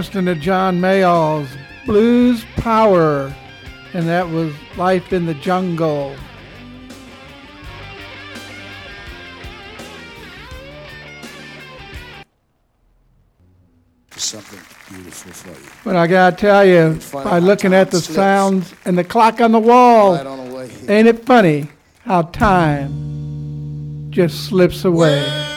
listening 0.00 0.24
to 0.24 0.34
John 0.34 0.80
Mayall's 0.80 1.50
Blues 1.84 2.42
Power, 2.56 3.30
and 3.92 4.08
that 4.08 4.26
was 4.30 4.54
Life 4.78 5.12
in 5.12 5.26
the 5.26 5.34
Jungle. 5.34 6.16
Something 14.16 14.60
beautiful 14.88 15.32
for 15.32 15.50
you. 15.50 15.70
But 15.84 15.96
I 15.96 16.06
gotta 16.06 16.34
tell 16.34 16.64
you, 16.64 16.98
by 17.12 17.38
looking 17.38 17.74
at 17.74 17.90
the 17.90 18.00
slips. 18.00 18.16
sounds 18.16 18.74
and 18.86 18.96
the 18.96 19.04
clock 19.04 19.42
on 19.42 19.52
the 19.52 19.58
wall, 19.58 20.14
right 20.14 20.26
on 20.26 20.88
ain't 20.88 21.08
it 21.08 21.26
funny 21.26 21.68
how 22.06 22.22
time 22.22 24.10
just 24.10 24.46
slips 24.46 24.86
away? 24.86 25.20
Well, 25.20 25.49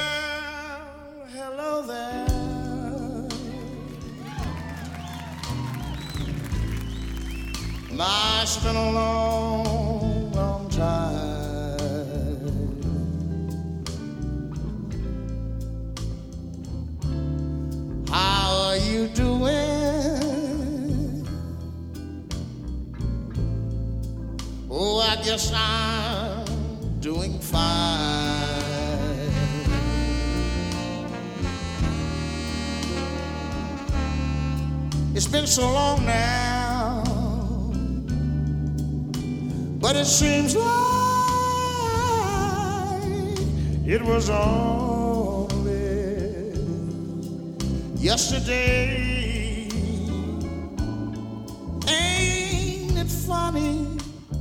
funny, 53.13 53.87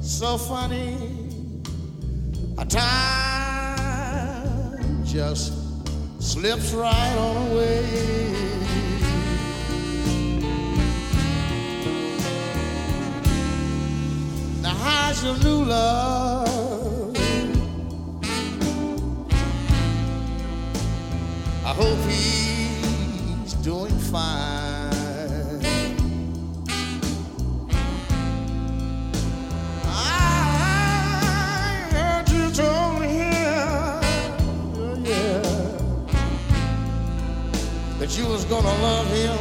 so 0.01 0.39
funny? 0.39 0.97
A 2.59 2.65
time 2.65 2.93
just 5.05 5.53
slips 6.21 6.73
right 6.73 7.17
on 7.17 7.37
away. 7.51 7.85
Now, 14.63 14.75
how's 14.75 15.23
your 15.25 15.37
new 15.39 15.65
love? 15.65 17.17
I 21.65 21.75
hope 21.75 21.99
he's 22.11 23.55
doing 23.55 23.99
fine. 23.99 24.62
That 38.03 38.19
you 38.19 38.27
was 38.27 38.45
gonna 38.47 38.83
love 38.83 39.07
him 39.13 39.39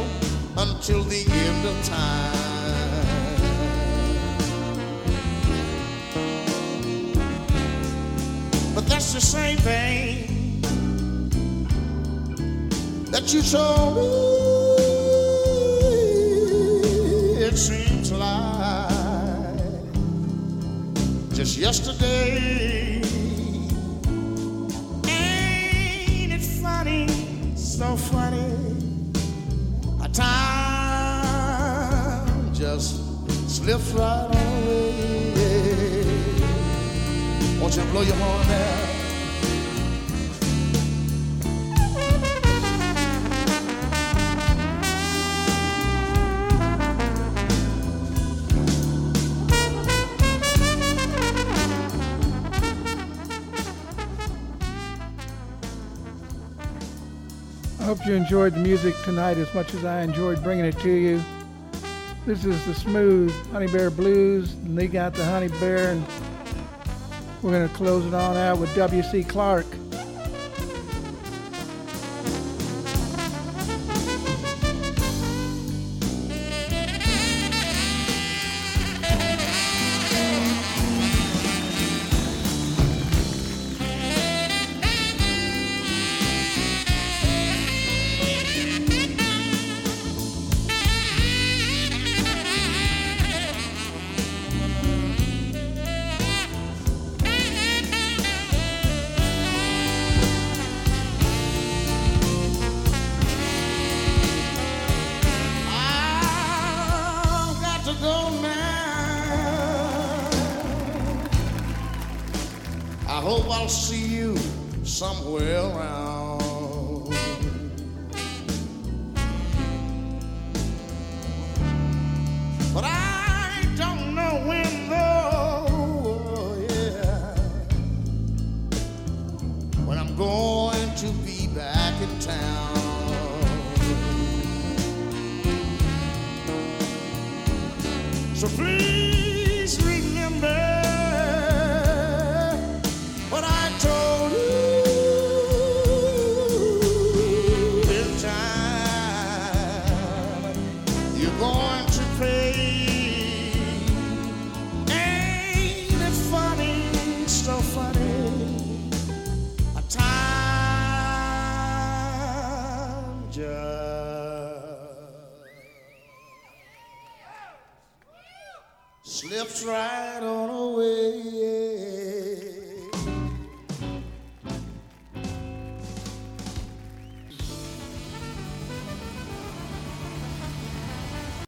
until 0.56 1.02
the 1.02 1.26
end 1.28 1.66
of 1.66 1.84
time. 1.84 2.30
But 8.72 8.86
that's 8.86 9.12
the 9.14 9.20
same 9.20 9.56
thing 9.56 10.60
that 13.10 13.34
you 13.34 13.42
told 13.42 13.96
me. 13.96 14.02
It 17.44 17.58
seems 17.58 18.12
like 18.12 18.88
just 21.34 21.58
yesterday. 21.58 23.11
So 27.82 27.96
funny. 27.96 28.54
A 30.04 30.08
time 30.08 30.24
just 32.54 33.00
slips 33.50 33.90
right 33.90 34.28
away. 34.30 35.34
Won't 37.60 37.74
you 37.76 37.82
blow 37.90 38.02
your 38.02 38.14
horn 38.14 38.46
there? 38.46 38.91
Hope 57.94 58.06
you 58.06 58.14
enjoyed 58.14 58.54
the 58.54 58.58
music 58.58 58.94
tonight 59.04 59.36
as 59.36 59.52
much 59.52 59.74
as 59.74 59.84
I 59.84 60.00
enjoyed 60.00 60.42
bringing 60.42 60.64
it 60.64 60.78
to 60.78 60.90
you. 60.90 61.22
This 62.24 62.46
is 62.46 62.64
the 62.64 62.72
smooth 62.72 63.30
Honey 63.48 63.66
Bear 63.66 63.90
Blues, 63.90 64.54
and 64.54 64.78
they 64.78 64.86
got 64.86 65.12
the 65.12 65.22
Honey 65.26 65.48
Bear, 65.60 65.90
and 65.90 66.02
we're 67.42 67.50
going 67.50 67.68
to 67.68 67.74
close 67.74 68.06
it 68.06 68.14
on 68.14 68.34
out 68.34 68.56
with 68.56 68.74
W.C. 68.76 69.24
Clark. 69.24 69.66